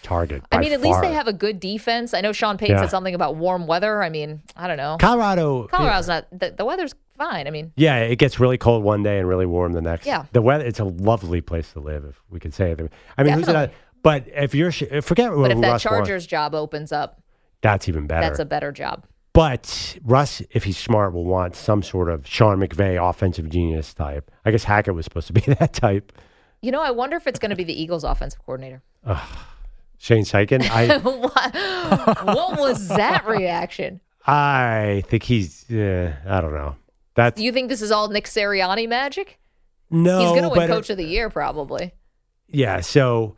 [0.05, 0.43] target.
[0.53, 2.15] I mean, at least they have a good defense.
[2.15, 2.83] I know Sean Payton Yeah.
[2.83, 4.03] said something about warm weather.
[4.03, 4.97] I mean, I don't know.
[5.01, 5.67] Colorado.
[5.67, 7.47] Colorado's not the, the weather's fine.
[7.49, 10.07] I mean, Yeah, it gets really cold one day and really warm the next.
[10.07, 10.27] Yeah.
[10.33, 10.65] the weather.
[10.65, 12.81] It's a lovely place to live, if we could say it.
[13.19, 13.73] I mean, who's it?
[14.03, 17.23] But if you're forget but if that Russ wants, Chargers job opens up,
[17.63, 18.21] that's even better.
[18.29, 19.05] that's a better job.
[19.33, 24.31] But Russ, if he's smart, will want some sort of Sean McVay offensive genius type.
[24.45, 26.13] I guess Hackett was supposed to be that type.
[26.61, 28.83] You know, I wonder if it's going to be the Eagles' offensive coordinator.
[30.05, 30.99] Shane Steichen, I
[32.25, 34.03] what, what was that reaction?
[34.27, 35.65] I think he's.
[35.71, 36.77] Uh, I don't know.
[37.15, 39.39] That's Do you think this is all Nick Sirianni magic?
[39.91, 40.21] no.
[40.21, 41.93] He's going to win uh, Coach of the Year, probably.
[42.49, 43.37] Yeah, so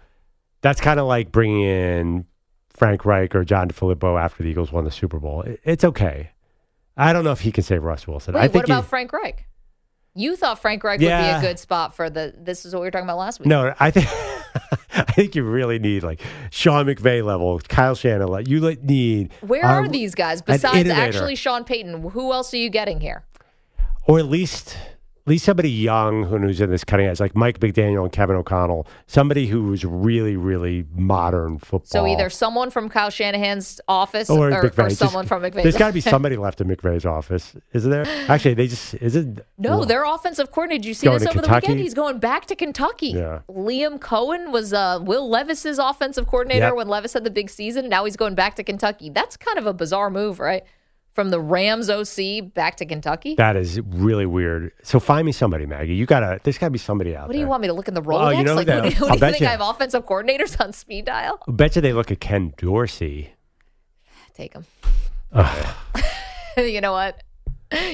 [0.61, 2.25] that's kind of like bringing in
[2.71, 5.43] Frank Reich or John DeFilippo after the Eagles won the Super Bowl.
[5.43, 6.31] It- It's okay.
[6.97, 8.35] I don't know if he can save Russ Wilson.
[8.35, 9.47] Wait, I think what about he- Frank Reich?
[10.15, 11.35] You thought Frank Reich Yeah.
[11.37, 12.35] would be a good spot for the.
[12.37, 13.47] This is what we were talking about last week.
[13.49, 14.07] No, I think
[14.95, 18.29] I think you really need like Sean McVay level, Kyle Shanahan.
[18.29, 22.11] Like you like, need Where uh, are these guys besides actually Sean Payton?
[22.11, 23.25] Who else are you getting here?
[24.07, 24.77] or at least
[25.27, 28.87] least somebody young who- who's in this cutting edge, like Mike McDaniel and Kevin O'Connell.
[29.07, 31.87] Somebody who's really, really modern football.
[31.87, 35.63] So either someone from Kyle Shanahan's office or, or, or someone from McVay.
[35.63, 38.05] There's got to be somebody left in McVay's office, isn't there?
[38.29, 39.47] Actually, they just is it?
[39.59, 40.77] No, well, their offensive coordinator.
[40.83, 41.81] Did you see this over the weekend?
[41.81, 43.09] He's going back to Kentucky.
[43.09, 43.41] Yeah.
[43.51, 46.75] Liam Coen was uh, Will Levis's offensive coordinator Yep.
[46.77, 47.89] when Levis had the big season.
[47.89, 49.11] Now he's going back to Kentucky.
[49.11, 50.65] That's kind of a bizarre move, right?
[51.17, 53.35] From the Rams OC back to Kentucky.
[53.37, 54.71] That is really weird.
[54.83, 55.95] So find me somebody, Maggie.
[55.95, 56.39] You gotta.
[56.45, 57.27] There's gotta be somebody out there.
[57.29, 57.45] What do there.
[57.47, 58.39] you want me to look in the Well, Rolodex?
[58.39, 59.61] you know like, that- do you, what I'll do you bet think you- I have
[59.63, 61.41] offensive coordinators on speed dial?
[61.49, 63.33] I bet you they look at Ken Dorsey.
[64.35, 64.67] Take them.
[66.59, 67.23] you know what?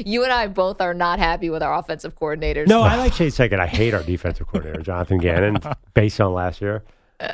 [0.05, 2.67] You and I both are not happy with our offensive coordinators.
[2.67, 3.61] No, I like Chase Second.
[3.61, 5.59] I hate our defensive coordinator, Jonathan Gannon,
[5.95, 6.83] based on last year.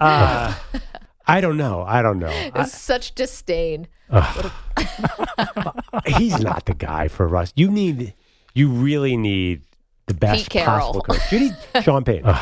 [0.00, 0.54] Uh,
[1.30, 1.82] I don't know.
[1.86, 2.50] I don't know.
[2.54, 3.86] I- such disdain.
[6.06, 7.52] he's not the guy for Russ.
[7.56, 8.14] You need,
[8.54, 9.62] you really need
[10.06, 11.32] the best possible coach.
[11.32, 12.34] You need Sean Payton.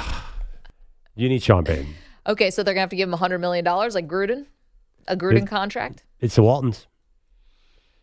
[1.15, 1.95] you need Sean Payton.
[2.27, 4.47] Okay, so they're gonna have to give him hundred million dollars, like Gruden,
[5.07, 6.05] a Gruden contract.
[6.21, 6.87] It's the Waltons.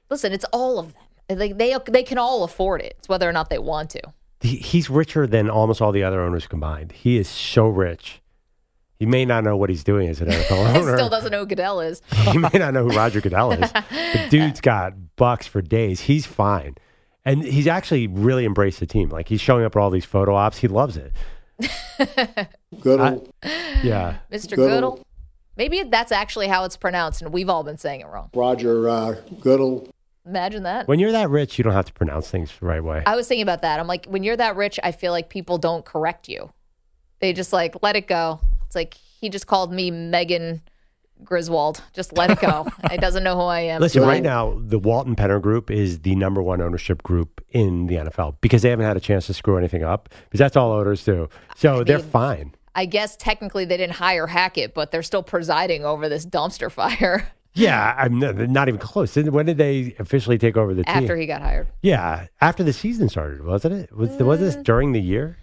[0.09, 0.93] Listen, it's all of
[1.29, 1.39] them.
[1.39, 2.95] Like they they can all afford it.
[2.99, 4.01] It's whether or not they want to.
[4.41, 6.91] He, he's richer than almost all the other owners combined.
[6.91, 8.21] He is so rich.
[8.99, 10.97] He may not know what he's doing as an NFL He owner.
[10.97, 12.01] still doesn't know who Goodell is.
[12.31, 13.71] he may not know who Roger Goodell is.
[13.71, 16.01] The dude's got bucks for days.
[16.01, 16.75] He's fine.
[17.25, 19.09] And he's actually really embraced the team.
[19.09, 20.59] Like he's showing up for all these photo ops.
[20.59, 21.11] He loves it.
[22.81, 23.27] Goodell,
[23.83, 24.17] Yeah.
[24.31, 24.51] Mr.
[24.55, 24.67] Goodell.
[24.67, 24.99] Goodell.
[25.57, 28.29] Maybe that's actually how it's pronounced, and we've all been saying it wrong.
[28.35, 29.87] Roger uh, Goodell.
[30.25, 30.87] Imagine that.
[30.87, 33.03] When you're that rich, you don't have to pronounce things the right way.
[33.05, 33.79] I was thinking about that.
[33.79, 36.51] I'm like, when you're that rich, I feel like people don't correct you.
[37.19, 38.41] They just like let it go.
[38.75, 40.61] It's like he just called me Megan
[41.23, 41.81] Griswold.
[41.93, 42.67] Just let it go.
[42.91, 43.79] he doesn't know who I am.
[43.79, 44.09] Listen, Fine.
[44.09, 48.35] right now, the Walton Penner Group is the number one ownership group in the NFL
[48.41, 51.29] because they haven't had a chance to screw anything up because that's all owners do.
[51.55, 52.55] So they're mean- fine.
[52.77, 57.25] I guess technically they didn't hire Hackett, but they're still presiding over this dumpster fire
[57.53, 59.15] Yeah, I'm not, not even close.
[59.15, 60.93] When did they officially take over the team?
[60.93, 61.67] after he got hired.
[61.81, 63.95] Yeah, after the season started, wasn't it?
[63.95, 65.37] Was was this during the year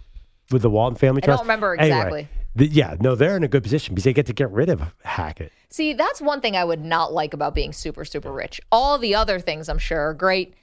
[0.51, 1.23] with the Walton family Mm.
[1.23, 1.43] I don't trust?
[1.45, 2.27] remember Anyway, exactly.
[2.55, 4.81] The- yeah, no, they're in a good position because they get to get rid of
[5.03, 5.51] Hackett.
[5.69, 8.61] See, that's one thing I would not like about being super, super rich.
[8.71, 10.53] All the other things I'm sure are great.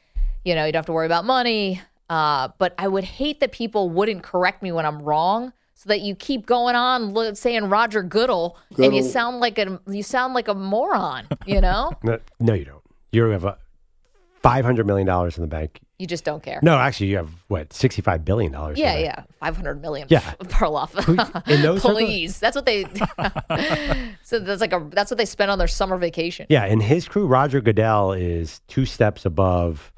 [0.44, 1.80] You know, you don't have to worry about money.
[2.08, 6.00] Uh, but I would hate that people wouldn't correct me when I'm wrong, so that
[6.00, 10.34] you keep going on lo- saying Roger Goodell, and you sound like a you sound
[10.34, 11.28] like a moron.
[11.46, 12.82] You know, No, no, you don't.
[13.12, 13.58] You have a
[14.42, 15.80] five hundred million dollars in the bank.
[15.98, 16.60] you just don't care.
[16.62, 18.78] No, actually, you have what sixty-five billion dollars.
[18.78, 20.06] Yeah, yeah, five hundred million.
[20.10, 20.20] Yeah.
[20.44, 20.94] Perloff.
[21.48, 22.84] in those circles- Please, that's what they.
[24.22, 26.46] so that's like a that's what they spend on their summer vacation.
[26.48, 29.92] Yeah, and his crew, Roger Goodell, is two steps above.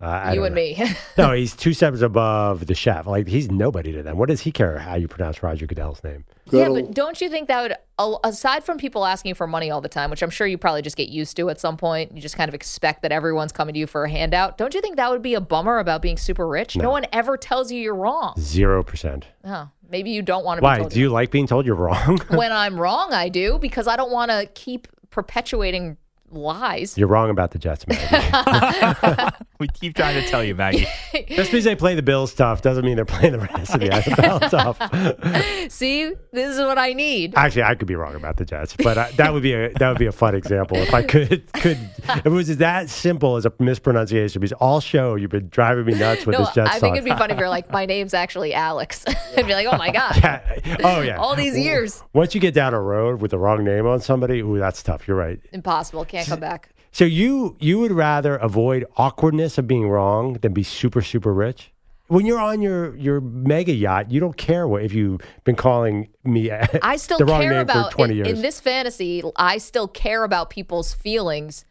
[0.00, 0.60] Uh, you and know.
[0.60, 0.84] me.
[1.16, 3.06] No, he's two steps above the chef.
[3.06, 4.18] Like he's nobody to them.
[4.18, 6.24] What does he care how you pronounce Roger Goodell's name?
[6.50, 6.76] Goodell.
[6.76, 9.80] Yeah, but don't you think that would, a- aside from people asking for money all
[9.80, 12.20] the time, which I'm sure you probably just get used to at some point, you
[12.20, 14.58] just kind of expect that everyone's coming to you for a handout.
[14.58, 16.76] Don't you think that would be a bummer about being super rich?
[16.76, 18.34] No, one ever tells you you're wrong.
[18.38, 19.26] Zero percent.
[19.44, 20.88] Oh, maybe you don't want to be Why?
[20.88, 22.18] Do you like being told you're wrong?
[22.30, 25.96] when I'm wrong, I do because I don't want to keep perpetuating
[26.34, 26.96] lies.
[26.98, 29.32] you're wrong about the Jets, man.
[29.60, 30.86] We keep trying to tell you, Maggie.
[31.28, 33.88] Just because they play the Bills stuff doesn't mean they're playing the rest of the
[33.88, 35.70] NFL stuff.
[35.72, 37.34] See, this is what I need.
[37.36, 39.88] Actually, I could be wrong about the Jets, but uh, that would be a that
[39.88, 43.46] would be a fun example if I could could if it was that simple as
[43.46, 44.40] a mispronunciation.
[44.40, 46.80] Because all show you've been driving me nuts with No, this Jets I talk.
[46.80, 49.04] think it'd be funny if you're like, my name's actually Alex.
[49.36, 50.16] I'd be like, oh my God.
[50.16, 50.76] Yeah.
[50.82, 51.16] Oh yeah.
[51.16, 52.02] All these years.
[52.12, 55.06] Once you get down a road with the wrong name on somebody, ooh, that's tough.
[55.06, 55.40] You're right.
[55.52, 56.04] Impossible.
[56.04, 56.70] Can't come back.
[56.92, 61.72] So you you would rather avoid awkwardness of being wrong than be super super rich?
[62.08, 66.08] When you're on your your mega yacht, you don't care what if you've been calling
[66.22, 66.50] me
[66.82, 68.28] I still the wrong care name about for 20 in, years.
[68.38, 69.22] in this fantasy.
[69.36, 71.64] I still care about people's feelings,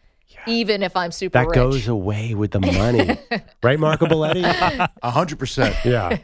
[0.47, 1.55] even if I'm super that rich.
[1.55, 3.17] goes away with the money,
[3.63, 4.43] right, Marco Belletti?
[5.03, 5.75] A hundred percent.
[5.85, 6.17] Yeah,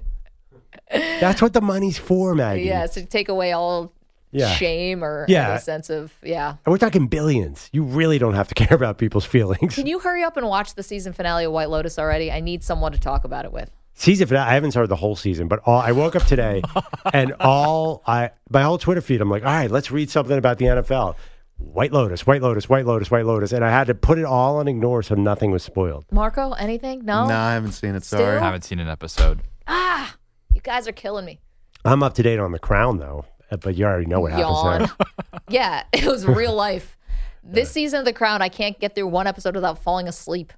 [0.91, 2.63] that's what the money's for, Maggie.
[2.63, 3.93] yeah, to take away all
[4.31, 4.53] Yeah.
[4.55, 5.51] shame or Yeah.
[5.51, 6.49] any sense of yeah.
[6.65, 7.69] And we're talking billions.
[7.73, 9.73] You really don't have to care about people's feelings.
[9.75, 12.31] Can you hurry up and watch the season finale of White Lotus already?
[12.31, 13.69] I need someone to talk about it with.
[13.95, 14.49] season finale.
[14.49, 16.61] I haven't started the whole season, but all I woke up today
[17.13, 19.19] and all I my whole Twitter feed.
[19.21, 21.15] I'm like, all right, let's read something about the NFL.
[21.57, 24.57] White Lotus, White Lotus, White Lotus, White Lotus, and I had to put it all
[24.59, 26.05] on ignore so nothing was spoiled.
[26.09, 27.03] Marco, anything?
[27.03, 27.27] No.
[27.27, 28.03] No, I haven't seen it.
[28.05, 28.19] Still?
[28.19, 28.37] Sorry.
[28.37, 29.39] I haven't seen an episode.
[29.67, 30.15] Ah,
[30.53, 31.41] you guys are killing me.
[31.83, 34.81] I'm up to date on the Crown though, but you already know what Yawn.
[34.81, 35.39] happens there.
[35.49, 36.97] yeah, it was real life.
[37.43, 40.53] This season of The Crown, I can't get through one episode without falling asleep.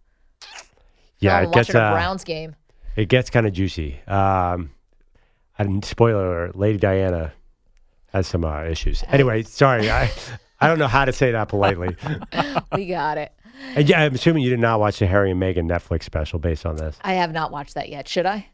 [1.20, 2.56] Yeah, I'm it gets watching a uh, Browns game.
[2.96, 4.00] it gets kind of juicy.
[4.08, 4.72] Um,
[5.58, 7.34] and spoiler: alert, Lady Diana
[8.12, 9.04] has some uh, issues.
[9.08, 10.12] Anyway, sorry, I
[10.60, 11.96] I don't know how to say that politely.
[12.76, 13.34] We got it.
[13.76, 16.66] And yeah, I'm assuming you did not watch the Harry and Meghan Netflix special based
[16.66, 16.98] on this.
[17.02, 18.08] I have not watched that yet.
[18.08, 18.48] Should I?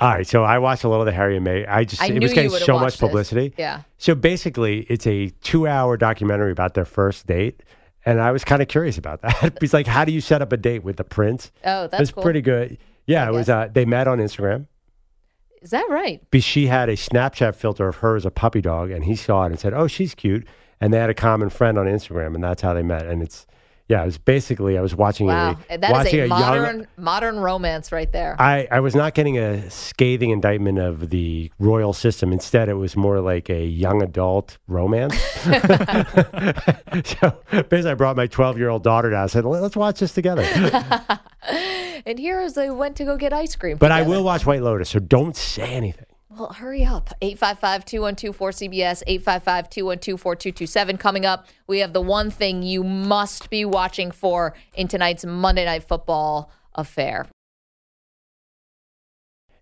[0.00, 1.64] All right, so I watched a little of the Harry and May.
[1.64, 3.08] I just I it was getting so much watched this.
[3.08, 3.54] publicity.
[3.56, 3.82] Yeah.
[3.98, 7.62] So basically, it's a two-hour documentary about their first date,
[8.04, 9.56] and I was kind of curious about that.
[9.60, 12.10] He's like, "How do you set up a date with the prince?" Oh, that's It's
[12.12, 12.22] cool.
[12.22, 12.78] pretty good.
[13.06, 13.48] Yeah, I it was.
[13.48, 14.66] Uh, they met on Instagram.
[15.60, 16.20] Is that right?
[16.32, 19.44] Because she had a Snapchat filter of her as a puppy dog, and he saw
[19.44, 20.44] it and said, "Oh, she's cute."
[20.80, 23.06] And they had a common friend on Instagram, and that's how they met.
[23.06, 23.46] And it's
[23.88, 26.40] yeah, it was basically I was watching Wow, a that watching is a, young.
[26.40, 28.36] modern modern romance right there.
[28.38, 32.32] I, I was not getting a scathing indictment of the royal system.
[32.32, 35.14] Instead, it was more like a young adult romance.
[37.04, 39.24] so basically, I brought my 12 year old daughter down.
[39.24, 40.42] I said, let's watch this together.
[42.06, 43.76] and here as they went to go get ice cream.
[43.76, 46.06] But I will watch White Lotus, so don't say anything.
[46.38, 47.10] Well, hurry up.
[47.20, 50.96] 855 212 4CBS, 855 212 4227.
[50.96, 55.66] Coming up, we have the one thing you must be watching for in tonight's Monday
[55.66, 57.26] Night Football affair.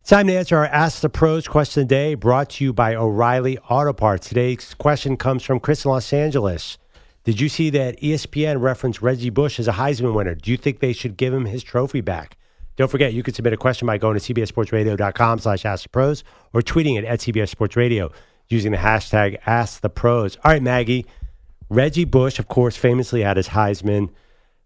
[0.04, 2.94] Time to answer our Ask the Pros question of the day, brought to you by
[2.94, 4.28] O'Reilly Auto Parts.
[4.28, 6.78] Today's question comes from Chris in Los Angeles.
[7.24, 10.34] Did you see that ESPN referenced Reggie Bush as a Heisman winner?
[10.34, 12.36] Do you think they should give him his trophy back?
[12.80, 16.24] Don't forget, you can submit a question by going to cbssportsradio.com slash ask the pros
[16.54, 18.10] or tweeting it at CBS Sports Radio
[18.48, 20.36] using the hashtag Ask the Pros.
[20.36, 21.04] All right, Maggie.
[21.68, 24.08] Reggie Bush, of course, famously had his Heisman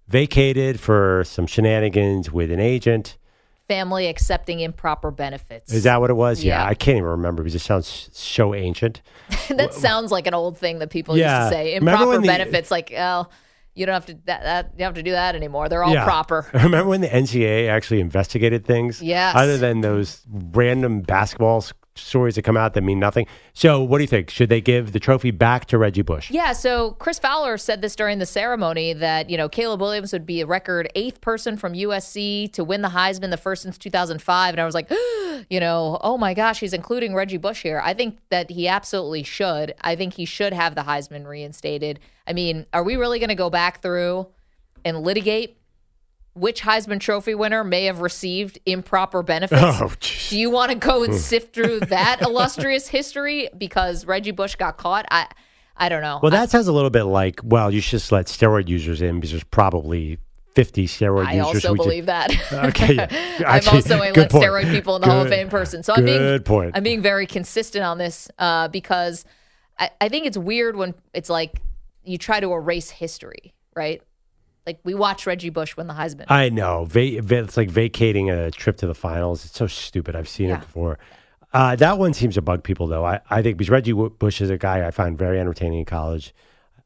[0.07, 3.19] vacated for some shenanigans with an agent.
[3.67, 5.73] Family accepting improper benefits.
[5.73, 6.45] Is that what it was?
[6.45, 6.69] Yeah, Yeah.
[6.69, 9.03] I can't even remember because it sounds so ancient.
[9.49, 11.47] that sounds like an old thing that people Yeah.
[11.47, 11.75] used to say.
[11.75, 13.27] Improper the- benefits, like, oh,
[13.75, 15.69] you don't have to that, that you don't have to do that anymore.
[15.69, 16.05] They're all yeah.
[16.05, 16.49] proper.
[16.55, 19.03] Remember when the NCAA actually investigated things?
[19.03, 19.35] Yes.
[19.37, 21.65] Other than those random basketball
[21.97, 23.27] stories that come out that mean nothing.
[23.53, 24.31] So, what do you think?
[24.31, 26.31] Should they give the trophy back to Reggie Bush?
[26.31, 30.27] Yeah, so Chris Fowler said this during the ceremony that, you know, Caleb Williams would
[30.27, 34.55] be a record eighth person from USC to win the Heisman, the first since 2005.
[34.55, 34.91] And I was like,
[35.51, 37.81] you know, oh my gosh, he's including Reggie Bush here.
[37.85, 39.75] I think that he absolutely should.
[39.81, 42.01] I think he should have the Heisman reinstated.
[42.27, 44.27] I mean, are we really going to go back through
[44.85, 45.59] and litigate
[46.35, 49.63] which Heisman Trophy winner may have received improper benefits?
[49.63, 49.93] Oh.
[50.01, 54.77] Do you want to go and sift through that illustrious history because Reggie Bush got
[54.77, 55.07] caught?
[55.11, 55.29] I
[55.77, 56.21] I don't know.
[56.23, 59.17] Well, that sounds a little bit like, well, you should just let steroid users in
[59.17, 60.19] because there's probably
[60.55, 61.27] 50 steroid users.
[61.27, 61.65] I users.
[61.65, 62.31] also who ju- believe that.
[62.53, 63.09] Okay, yeah.
[63.47, 64.45] I'm also a let point.
[64.45, 65.83] steroid people in the Hall of Fame person.
[65.83, 66.73] So I'm being good point.
[66.75, 69.25] I'm being very consistent on this uh, because
[69.79, 71.61] I, I think it's weird when it's like
[72.05, 74.01] you try to erase history, right?
[74.67, 76.25] Like we watched Reggie Bush win the Heisman.
[76.29, 76.85] I know.
[76.87, 79.45] Va- va- it's like vacating a trip to the finals.
[79.45, 80.17] It's so stupid.
[80.17, 80.57] I've seen Yeah.
[80.57, 80.99] it before.
[81.53, 83.05] Uh, that one seems to bug people, though.
[83.05, 85.85] I, I think because Reggie W- Bush is a guy I find very entertaining in
[85.85, 86.35] college.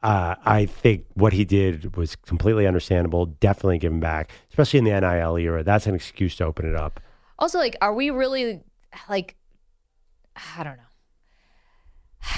[0.03, 3.27] Uh, I think what he did was completely understandable.
[3.27, 5.63] Definitely give him back, especially in the NIL era.
[5.65, 7.01] That's an excuse to open it up.
[7.39, 8.61] Also, like, are we really
[9.09, 9.37] like?
[10.57, 10.83] I don't know.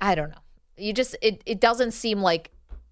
[0.00, 0.36] I don't know.
[0.76, 2.50] You just it it doesn't seem like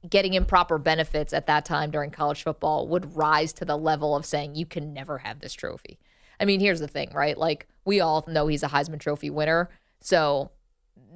[0.09, 4.27] getting improper benefits at that time during college football would rise to the level of
[4.27, 5.99] saying you can never have this trophy.
[6.39, 7.37] I mean, here's the thing, right?
[7.37, 10.51] Like we all know he's a Heisman Trophy winner, so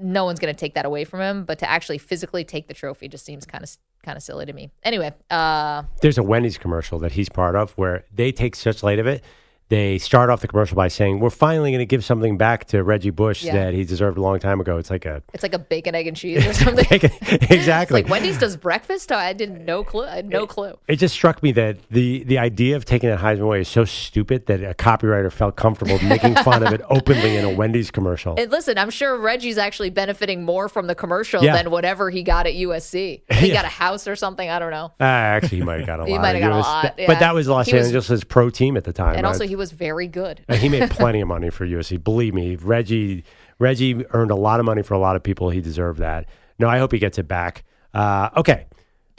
[0.00, 1.44] no one's going to take that away from him.
[1.44, 4.52] But to actually physically take the trophy just seems kind of kind of silly to
[4.52, 4.70] me.
[4.84, 8.98] Anyway, uh, There's a Wendy's commercial that he's part of where they take such light
[8.98, 9.24] of it.
[9.70, 12.82] They start off the commercial by saying, "We're finally going to give something back to
[12.82, 13.52] Reggie Bush Yeah.
[13.52, 16.06] that he deserved a long time ago." It's like a it's like a bacon, egg,
[16.06, 16.86] and cheese or something.
[16.90, 18.02] It's exactly.
[18.02, 19.12] like Wendy's does breakfast.
[19.12, 20.06] I did no clue.
[20.06, 20.72] I had no clue.
[20.88, 23.84] It just struck me that the the idea of taking that Heisman away is so
[23.84, 28.34] stupid that a copywriter felt comfortable making fun of it openly in a Wendy's commercial.
[28.38, 31.54] And listen, I'm sure Reggie's actually benefiting more from the commercial Yeah.
[31.60, 33.20] than whatever he got at USC.
[33.32, 33.52] He Yeah.
[33.54, 34.48] got a house or something.
[34.48, 34.92] I don't know.
[34.98, 36.08] Ah, actually, he might have got a lot.
[36.08, 38.24] He might have got a It was- lot, But that was Los He was- Angeles'
[38.24, 39.14] pro team at the time.
[39.16, 39.28] And right?
[39.28, 40.44] also, he was very good.
[40.48, 42.02] And he made plenty of money for USC.
[42.02, 43.24] Believe me, Reggie
[43.58, 45.50] Reggie earned a lot of money for a lot of people.
[45.50, 46.26] He deserved that.
[46.58, 47.64] No, I hope he gets it back.
[47.92, 48.66] Uh, okay,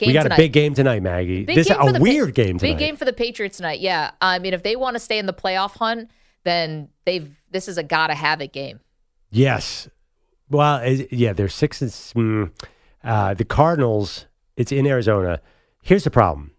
[0.00, 0.36] we got tonight.
[0.36, 1.44] a big game tonight, Maggie.
[1.44, 2.72] Big this is a the Pa- weird game tonight.
[2.72, 3.80] Big game for the Patriots tonight.
[3.80, 6.10] Yeah, I mean, if they want to stay in the playoff hunt,
[6.44, 7.30] then they've.
[7.50, 8.80] This is a gotta have it game.
[9.30, 9.88] Yes.
[10.48, 12.50] Well, yeah, they're six and mm,
[13.04, 14.26] uh, the Cardinals.
[14.56, 15.40] It's in Arizona.
[15.82, 16.52] Here's the problem.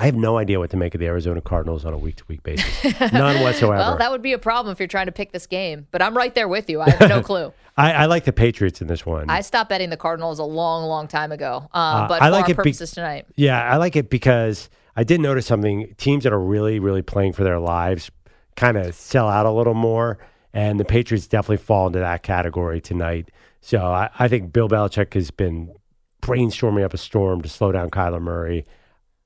[0.00, 2.24] I have no idea what to make of the Arizona Cardinals on a week to
[2.28, 3.00] week basis.
[3.12, 3.78] None whatsoever.
[3.78, 5.86] Well, that would be a problem if you're trying to pick this game.
[5.90, 6.80] But I'm right there with you.
[6.80, 7.52] I have no clue.
[7.76, 9.28] I, I like the Patriots in this one.
[9.28, 11.68] I stopped betting the Cardinals a long, long time ago.
[11.72, 14.70] Um, Uh, but I for like our it be- tonight, yeah, I like it because
[14.96, 15.94] I did notice something.
[15.98, 18.10] Teams that are really, really playing for their lives
[18.56, 20.18] kind of sell out a little more,
[20.52, 23.30] and the Patriots definitely fall into that category tonight.
[23.60, 25.74] So I, I think Bill Belichick has been
[26.22, 28.64] brainstorming up a storm to slow down Kyler Murray.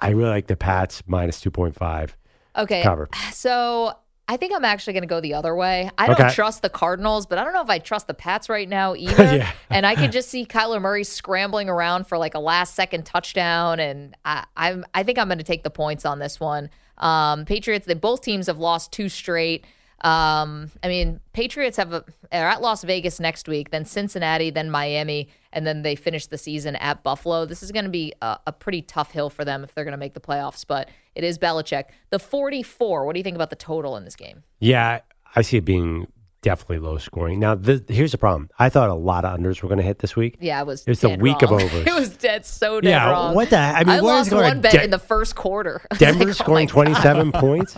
[0.03, 2.17] I really like the Pats minus two point five.
[2.57, 2.83] okay.
[2.83, 3.09] Cover.
[3.33, 3.95] So
[4.29, 5.91] I think I'm actually going to go the other way.
[5.99, 6.33] I don't Okay.
[6.33, 9.37] trust the Cardinals, but I don't know if I trust the Pats right now either.
[9.37, 9.51] Yeah.
[9.71, 13.81] and I could just see Kyler Murray scrambling around for like a last second touchdown,
[13.81, 16.71] and I, I'm I think I'm going to take the points on this one.
[16.99, 19.65] Um, Patriots, they both teams have lost two straight.
[20.03, 24.71] Um, I mean, Patriots have a, are at Las Vegas next week, then Cincinnati, then
[24.71, 27.45] Miami, and then they finish the season at Buffalo.
[27.47, 29.93] This is going to be a, a pretty tough hill for them if they're going
[29.93, 31.85] to make the playoffs, but it is Belichick.
[32.11, 34.43] The 44, what do you think about the total in this game?
[34.61, 35.01] Yeah,
[35.37, 36.07] I see it being
[36.41, 37.39] definitely low scoring.
[37.39, 38.51] Now, here's the problem.
[38.59, 40.39] I thought a lot of unders were going to hit this week.
[40.41, 40.83] Yeah, it was.
[40.83, 41.63] It was the week of wrong.
[41.63, 41.87] overs.
[41.87, 43.35] it was dead so dead Yeah, wrong.
[43.35, 45.83] what the- I mean, what is lost going one bet De- in the first quarter.
[45.99, 46.73] Denver like, oh scoring God.
[46.73, 47.77] 27 points.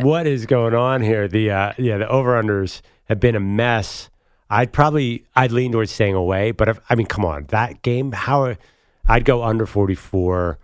[0.00, 1.28] What is going on here?
[1.28, 4.08] The uh, yeah, the over unders have been a mess.
[4.50, 8.12] I'd probably I'd lean towards staying away, but if, I mean, come on, that game.
[8.12, 8.54] How
[9.08, 10.58] I'd go under 44,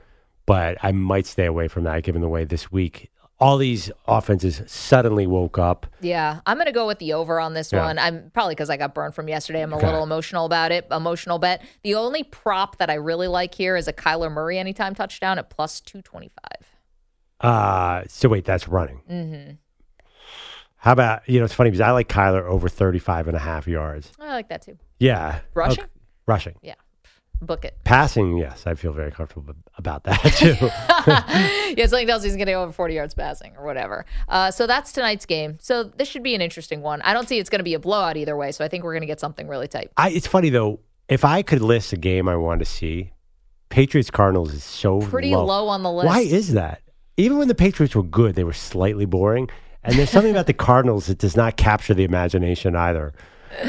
[0.46, 3.08] but I might stay away from that given the way this week
[3.40, 5.84] all these offenses suddenly woke up.
[6.00, 7.84] Yeah, I'm going to go with the over on this Yeah.
[7.84, 7.98] one.
[7.98, 9.62] I'm probably because I got burned from yesterday.
[9.62, 9.86] I'm a Okay.
[9.86, 10.86] little emotional about it.
[10.92, 11.60] Emotional bet.
[11.82, 15.50] The only prop that I really like here is a Kyler Murray anytime touchdown at
[15.50, 16.40] plus 225.
[17.40, 19.00] Uh, so wait, that's running.
[19.10, 19.50] Mm-hmm.
[20.82, 23.68] How about, you know, it's funny because I like Kyler over 35 and a half
[23.68, 24.10] yards.
[24.18, 24.76] I like that too.
[24.98, 25.38] Yeah.
[25.54, 25.84] Rushing?
[25.84, 25.92] Okay.
[26.26, 26.54] Rushing.
[26.60, 26.74] Yeah,
[27.40, 27.78] book it.
[27.84, 30.56] Passing, yes, I feel very comfortable about that too.
[31.80, 34.04] yeah, something tells me he's going to go over 40 yards passing or whatever.
[34.28, 35.56] Uh, so that's tonight's game.
[35.60, 37.00] So this should be an interesting one.
[37.02, 38.50] I don't see it's going to be a blowout either way.
[38.50, 39.92] So I think we're going to get something really tight.
[39.96, 40.80] I, it's funny though.
[41.08, 43.12] If I could list a game I want to see,
[43.68, 45.44] Patriots Cardinals is so Pretty low.
[45.44, 46.06] low on the list.
[46.06, 46.80] Why is that?
[47.16, 49.48] Even when the Patriots were good, they were slightly boring.
[49.84, 53.12] And there's something about the Cardinals that does not capture the imagination either.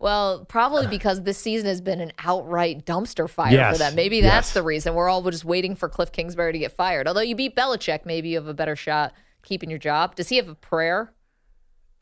[0.00, 3.96] Well, probably because this season has been an outright dumpster fire Yes, for them.
[3.96, 4.54] Maybe that's yes.
[4.54, 4.94] the reason.
[4.94, 7.08] We're all just waiting for Cliff Kingsbury to get fired.
[7.08, 9.12] Although you beat Belichick, maybe you have a better shot
[9.42, 10.14] keeping your job.
[10.14, 11.12] Does he have a prayer,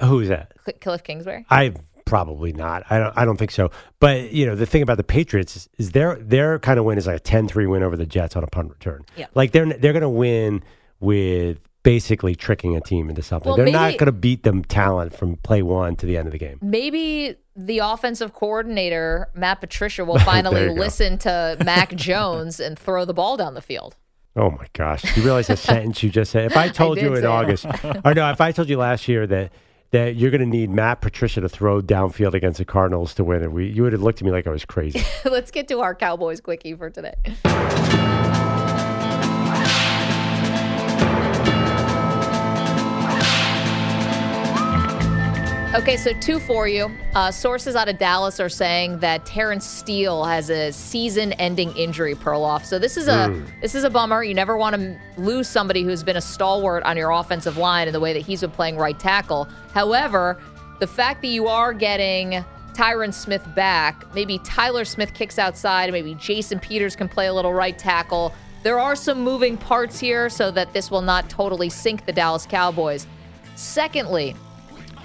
[0.03, 0.53] Who is that?
[0.65, 1.47] Cl- Cliff Kingsbury?
[1.49, 1.73] I
[2.05, 2.85] probably not.
[2.91, 3.17] I don't.
[3.17, 3.71] I don't think so.
[3.99, 6.99] But you know, the thing about the Patriots is, is their their kind of win
[6.99, 9.07] is like a 10-3 win over the Jets on a punt return.
[9.17, 9.27] Yeah.
[9.35, 10.63] Like they're they're going to win
[11.01, 13.49] with basically tricking a team into something.
[13.49, 16.33] Well, they're not going to beat them talent from play one to the end of
[16.33, 16.59] the game.
[16.61, 23.15] Maybe the offensive coordinator, Matt Patricia, will finally listen to Mac Jones and throw the
[23.15, 23.95] ball down the field.
[24.35, 25.17] Oh my gosh!
[25.17, 26.51] You realize the sentence you just said?
[26.51, 27.25] If I told you in.
[27.25, 27.65] August,
[28.05, 29.53] or no, if I told you last year that
[29.93, 33.45] that you're going to need Matt Patricia to throw downfield against the Cardinals to win,
[33.45, 35.05] it, we you would have looked at me like I was crazy.
[35.25, 37.15] Let's get to our Cowboys quickie for today.
[45.75, 46.91] Okay, so two for you.
[47.15, 52.65] Uh, sources out of Dallas are saying that Terrence Steele has a season-ending injury, Perloff.
[52.65, 54.23] So this is a this is a bummer.
[54.23, 57.93] You never want to lose somebody who's been a stalwart on your offensive line in
[57.93, 59.49] the way that he's been playing right tackle.
[59.75, 60.41] However,
[60.79, 66.15] the fact that you are getting Tyron Smith back, maybe Tyler Smith kicks outside, maybe
[66.15, 68.33] Jason Peters can play a little right tackle.
[68.63, 72.47] There are some moving parts here so that this will not totally sink the Dallas
[72.47, 73.07] Cowboys.
[73.57, 74.35] Secondly,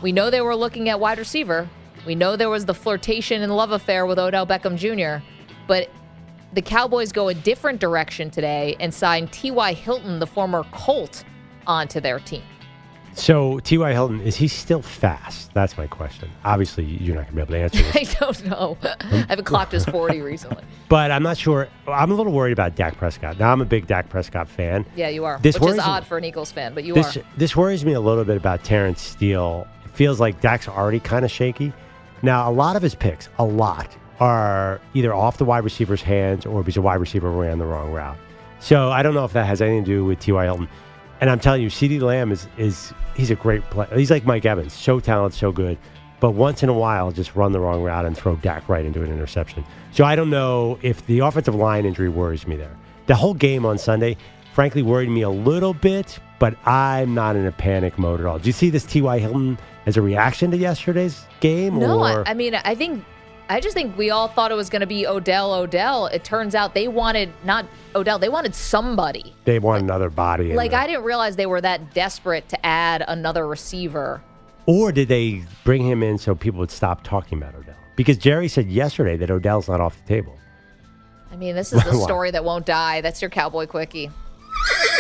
[0.02, 1.68] we know they were looking at wide receiver.
[2.06, 5.24] We know there was the flirtation and love affair with Odell Beckham Jr.,
[5.68, 5.90] but
[6.54, 9.74] the Cowboys go a different direction today and sign T.Y.
[9.74, 11.24] Hilton, the former Colt,
[11.68, 12.42] onto their team.
[13.14, 13.94] so T.Y.
[13.94, 15.54] Hilton is he still fast?
[15.54, 16.30] That's my question.
[16.44, 18.78] Obviously, you're not going to be able to answer this, I don't know.
[18.84, 20.64] I haven't clocked his 40 recently.
[20.90, 21.70] but I'm not sure.
[21.88, 23.38] I'm a little worried about Dak Prescott.
[23.40, 24.86] Now I'm a big Dak Prescott fan.
[24.96, 25.40] Yeah, you are.
[25.42, 25.84] This which is worries me.
[25.84, 27.24] odd for an Eagles fan, but you this are.
[27.38, 29.68] this worries me a little bit about Terrence Steele.
[29.94, 31.74] Feels like Dak's already kind of shaky.
[32.22, 36.46] Now, a lot of his picks, a lot, are either off the wide receiver's hands
[36.46, 38.18] or because a wide receiver ran the wrong route.
[38.60, 40.44] So I don't know if that has anything to do with T.Y.
[40.44, 40.70] Hilton.
[41.20, 43.90] And I'm telling you, CeeDee Lamb is is he's a great player.
[43.96, 45.78] He's like Mike Evans, so talented, so good.
[46.20, 49.02] But once in a while, just run the wrong route and throw Dak right into
[49.02, 49.66] an interception.
[49.92, 52.78] So I don't know if the offensive line injury worries me there.
[53.08, 54.18] The whole game on Sunday,
[54.54, 58.40] frankly, worried me a little bit, but I'm not in a panic mode at all.
[58.40, 59.20] Do you see this T.Y.
[59.20, 61.78] Hilton as a reaction to yesterday's game?
[61.78, 63.06] No, or I, I mean, I think,
[63.48, 66.08] I just think we all thought it was going to be Odell, Odell.
[66.08, 69.36] It turns out they wanted not Odell, they wanted somebody.
[69.46, 70.56] they want another body?
[70.56, 70.80] Like, there.
[70.80, 74.24] I didn't realize they were that desperate to add another receiver.
[74.66, 77.76] Or did they bring him in so people would stop talking about Odell?
[77.96, 80.40] Because Jerry said yesterday that Odell's not off the table.
[81.32, 83.02] I mean, this is the story that won't die.
[83.02, 84.10] That's your Cowboy Quickie.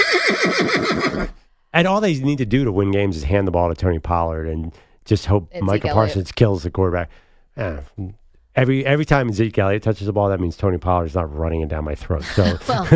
[1.74, 4.00] And all they need to do to win games is hand the ball to Tony
[4.00, 4.74] Pollard and
[5.06, 5.84] just hope And Elliott.
[5.84, 7.10] Parsons kills the quarterback.
[8.54, 11.70] Every every time Zeke Elliott touches the ball, that means Tony Pollard's not running it
[11.70, 12.24] down my throat.
[12.24, 12.88] So Well,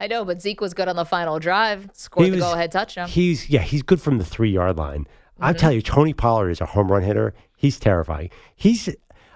[0.00, 2.52] I know, but Zeke was good on the final drive, scored He the was- go
[2.54, 3.08] ahead touchdown.
[3.08, 5.06] he's yeah, he's good from the three yard line.
[5.38, 5.60] I'm mm-hmm.
[5.60, 7.34] telling you, Tony Pollard is a home run hitter.
[7.56, 8.30] He's terrifying.
[8.56, 8.88] He's.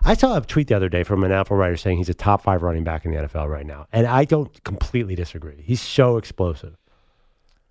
[0.04, 2.42] I saw a tweet the other day from an Apple writer saying he's a top
[2.42, 5.62] five running back in the NFL right now, and I don't completely disagree.
[5.62, 6.76] He's so explosive.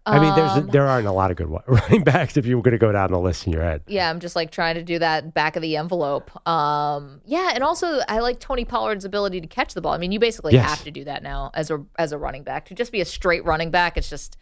[0.08, 2.74] I mean, there's there aren't a lot of good running backs if you were going
[2.74, 3.82] to go down the list in your head.
[3.88, 6.30] Yeah, I'm just like trying to do that back of the envelope.
[6.48, 9.94] Um, yeah, and also I like Tony Pollard's ability to catch the ball.
[9.94, 10.70] I mean, you basically Yes.
[10.70, 12.66] have to do that now as a as a running back.
[12.66, 14.38] To just be a straight running back, it's just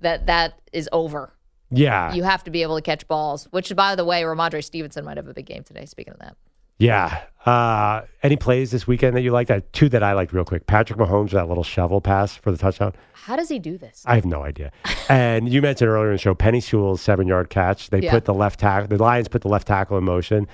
[0.00, 1.32] that that is over.
[1.70, 3.46] Yeah, You have to be able to catch balls.
[3.50, 5.84] Which, by the way, Rhamondre Stevenson might have a big game today.
[5.84, 6.34] Speaking of that,
[6.78, 7.22] yeah.
[7.46, 9.46] Uh, any plays this weekend that you like?
[9.46, 10.66] That two that I liked real quick.
[10.66, 12.92] Patrick Mahomes with that little shovel pass for the touchdown.
[13.14, 14.02] how does he do this?
[14.06, 14.70] I have no idea.
[15.08, 17.88] and you mentioned earlier in the show, Penei Sewell's seven yard catch.
[17.90, 18.10] They Yeah.
[18.10, 20.46] put the left tackle, the Lions put the left tackle in motion.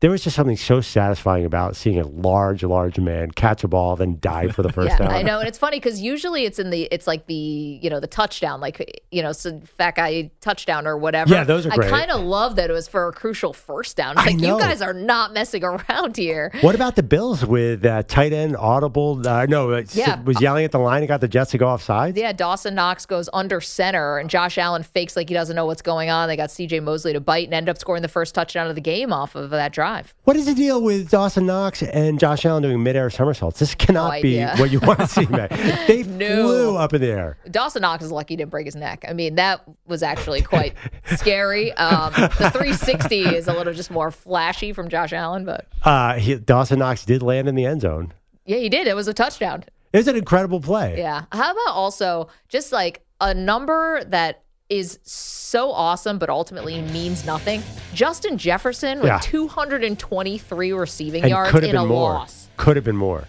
[0.00, 3.96] There was just something so satisfying about seeing a large, large man catch a ball,
[3.96, 5.10] then dive for the first yeah, down.
[5.10, 8.00] I know, and it's funny because usually it's in the it's like the you know
[8.00, 11.30] the touchdown, like you know, so fat guy touchdown or whatever.
[11.30, 11.92] Yeah, those are great.
[11.92, 14.12] I kind of love that it was for a crucial first down.
[14.12, 14.56] It's I like know.
[14.56, 16.50] you guys are not messing around here.
[16.62, 19.20] What about the Bills with uh, tight end audible?
[19.28, 20.22] Uh, no, uh, Yeah.
[20.22, 22.16] was yelling at the line and got the Jets to go offside.
[22.16, 25.82] Yeah, Dawson Knox goes under center, and Josh Allen fakes like he doesn't know what's
[25.82, 26.28] going on.
[26.28, 26.80] They got C.J.
[26.80, 29.50] Mosley to bite and end up scoring the first touchdown of the game off of
[29.50, 29.89] that drive.
[30.24, 33.58] What is the deal with Dawson Knox and Josh Allen doing midair somersaults?
[33.58, 35.48] This cannot No be what you want to see, man.
[35.86, 36.42] They No.
[36.46, 37.36] flew up in the air.
[37.50, 39.04] Dawson Knox is lucky he didn't break his neck.
[39.08, 40.74] I mean, that was actually quite
[41.16, 41.72] scary.
[41.72, 46.36] Um, the 360 is a little just more flashy from Josh Allen, but Uh, he,
[46.36, 48.12] Dawson Knox did land in the end zone.
[48.46, 48.86] yeah, he did.
[48.86, 49.64] It was a touchdown.
[49.92, 50.98] It was an incredible play.
[50.98, 51.24] Yeah.
[51.32, 57.62] How about also just like a number that is so awesome but ultimately means nothing?
[57.92, 59.18] Justin Jefferson with Yeah.
[59.20, 62.12] 223 receiving and yards could have in been a more.
[62.14, 62.48] loss.
[62.56, 63.24] Could have been more.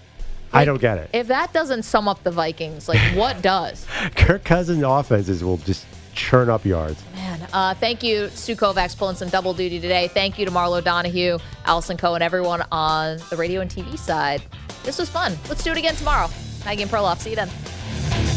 [0.54, 1.10] I don't get it.
[1.14, 3.86] If that doesn't sum up the Vikings, like what does?
[4.16, 7.02] Kirk Cousins' offenses will just churn up yards.
[7.16, 10.10] Man, uh, thank you, Stu Kovacs, pulling some double duty today.
[10.10, 14.42] Thank you to Marlo Donahue, Allison Cohen, everyone on the radio and TV side.
[14.84, 15.38] This was fun.
[15.48, 16.30] Let's do it again tomorrow.
[16.66, 17.20] Maggie and Perloff.
[17.20, 18.31] See you then.